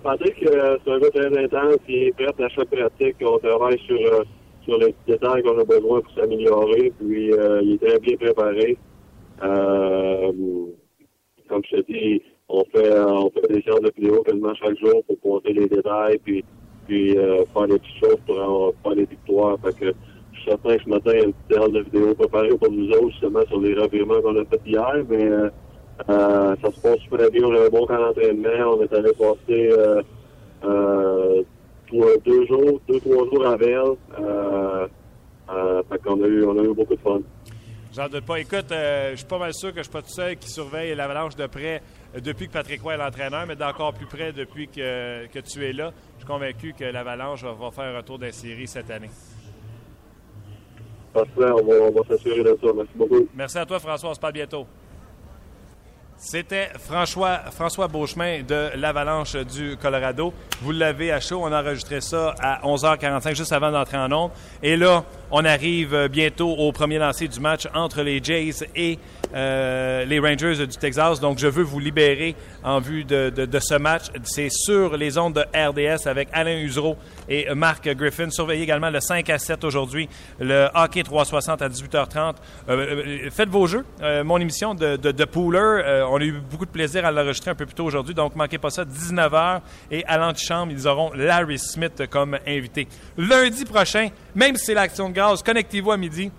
[0.03, 3.17] Patrick, c'est un gars très intense, il est prêt à chaque pratique.
[3.23, 3.99] On travaille sur,
[4.65, 8.77] sur les détails qu'on a besoin pour s'améliorer, puis euh, il est très bien préparé.
[9.43, 10.33] Euh,
[11.49, 15.03] comme je te dis, on fait, on fait des séances de vidéo quasiment chaque jour
[15.07, 16.45] pour pointer les détails, puis,
[16.87, 19.59] puis euh, faire des petites choses pour avoir- faire des victoires.
[19.65, 19.87] Fait que
[20.33, 22.49] je suis certain que ce matin, il y a une petite séance de vidéo préparée
[22.57, 25.49] pour nous autres, justement sur les revirements qu'on a fait hier, mais euh,
[26.09, 27.45] euh, ça se passe super bien.
[27.45, 28.77] On a un bon camp d'entraînement.
[28.77, 30.03] On est allé passer euh,
[30.65, 31.43] euh,
[31.87, 33.79] trois- deux jours, deux, trois jours à Vel.
[34.19, 34.87] Euh,
[35.51, 37.21] euh, fait qu'on a eu, on a eu beaucoup de fun.
[37.95, 38.41] J'en doute pas.
[38.41, 40.95] Écoute, euh, je suis pas mal sûr que je suis pas tout seul qui surveille
[40.97, 41.81] l'avalanche de près
[42.21, 45.73] depuis que Patrick Roy est l'entraîneur, mais d'encore plus près depuis que, que tu es
[45.73, 45.93] là.
[46.15, 49.11] Je suis convaincu que l'avalanche va, va faire un retour des séries cette année.
[51.13, 52.73] Parfait, on va, on va s'assurer de ça.
[52.75, 53.29] Merci beaucoup.
[53.37, 54.11] Merci à toi, François.
[54.11, 54.67] On se parle bientôt.
[56.27, 60.33] C'était François, François Beauchemin de l'Avalanche du Colorado.
[60.63, 61.41] Vous l'avez à chaud.
[61.43, 64.31] On a enregistré ça à 11h45, juste avant d'entrer en onde.
[64.63, 68.99] Et là, on arrive bientôt au premier lancer du match entre les Jays et
[69.35, 71.21] euh, les Rangers du Texas.
[71.21, 74.05] Donc, je veux vous libérer en vue de, ce match.
[74.25, 76.97] C'est sur les ondes de RDS avec Alain Usereau
[77.29, 78.31] et Marc Griffin.
[78.31, 80.09] Surveillez également le 5 à 7 aujourd'hui,
[80.39, 82.35] le hockey 360 à 18h30.
[82.69, 83.85] Euh, euh, faites vos jeux.
[84.03, 87.55] Euh, mon émission de, Pooler, euh, on a eu beaucoup de plaisir à l'enregistrer un
[87.55, 89.61] peu plus tôt aujourd'hui, donc manquez pas ça, 19h.
[89.91, 92.87] Et à l'antichambre, ils auront Larry Smith comme invité.
[93.17, 95.15] Lundi prochain, même si l'action de
[95.45, 96.31] connectez-vous à midi.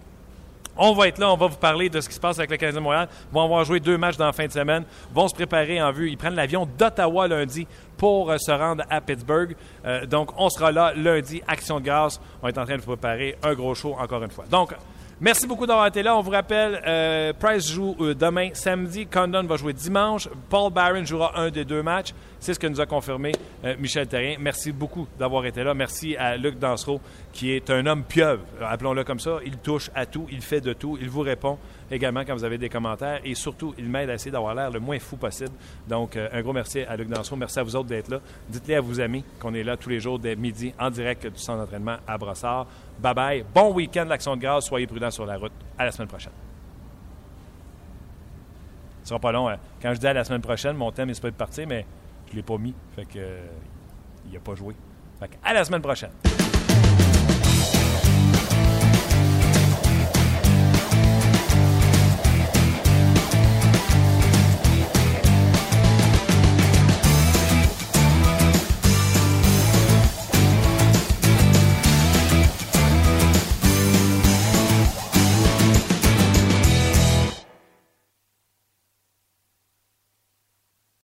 [0.78, 2.58] On va être là, on va vous parler de ce qui se passe avec le
[2.58, 3.08] Canadien de Montréal.
[3.32, 4.84] Ils vont avoir joué deux matchs dans la fin de semaine,
[5.14, 6.10] vont se préparer en vue.
[6.10, 7.66] Ils prennent l'avion d'Ottawa lundi
[7.96, 9.56] pour euh, se rendre à Pittsburgh.
[9.86, 12.20] Euh, donc, on sera là lundi, Action de grâce.
[12.44, 14.46] On est en train de vous préparer un gros show encore une fois.
[14.52, 14.74] Donc,
[15.20, 16.16] merci beaucoup d'avoir été là.
[16.18, 19.06] On vous rappelle, euh, Price joue euh, demain, samedi.
[19.08, 20.28] Condon va jouer dimanche.
[20.50, 22.14] Paul Barron jouera un des deux matchs.
[22.40, 23.32] C'est ce que nous a confirmé
[23.64, 24.36] euh, Michel Terrien.
[24.40, 25.74] Merci beaucoup d'avoir été là.
[25.74, 27.02] Merci à Luc Dansereau,
[27.34, 29.40] qui est un homme pieuvre, appelons-le comme ça.
[29.46, 31.58] Il touche à tout, il fait de tout, il vous répond
[31.90, 34.80] également quand vous avez des commentaires et surtout, il m'aide à essayer d'avoir l'air le
[34.80, 35.52] moins fou possible.
[35.88, 37.36] Donc, un gros merci à Luc Dansereau.
[37.36, 38.20] Merci à vous autres d'être là.
[38.50, 41.40] Dites-les à vos amis qu'on est là tous les jours dès midi en direct du
[41.40, 42.68] centre d'entraînement à Brossard.
[43.00, 43.46] Bye bye.
[43.54, 44.66] Bon week-end, l'Action de grâce.
[44.66, 45.52] Soyez prudents sur la route.
[45.78, 46.34] À la semaine prochaine.
[49.04, 49.48] Ce sera pas long.
[49.50, 49.58] Hein.
[49.82, 51.86] Quand je dis à la semaine prochaine, mon thème est de partir, mais
[52.28, 52.74] je ne l'ai pas mis.
[52.96, 53.46] Fait que, euh,
[54.26, 54.76] il n'a pas joué.
[55.20, 56.12] Fait que, à la semaine prochaine.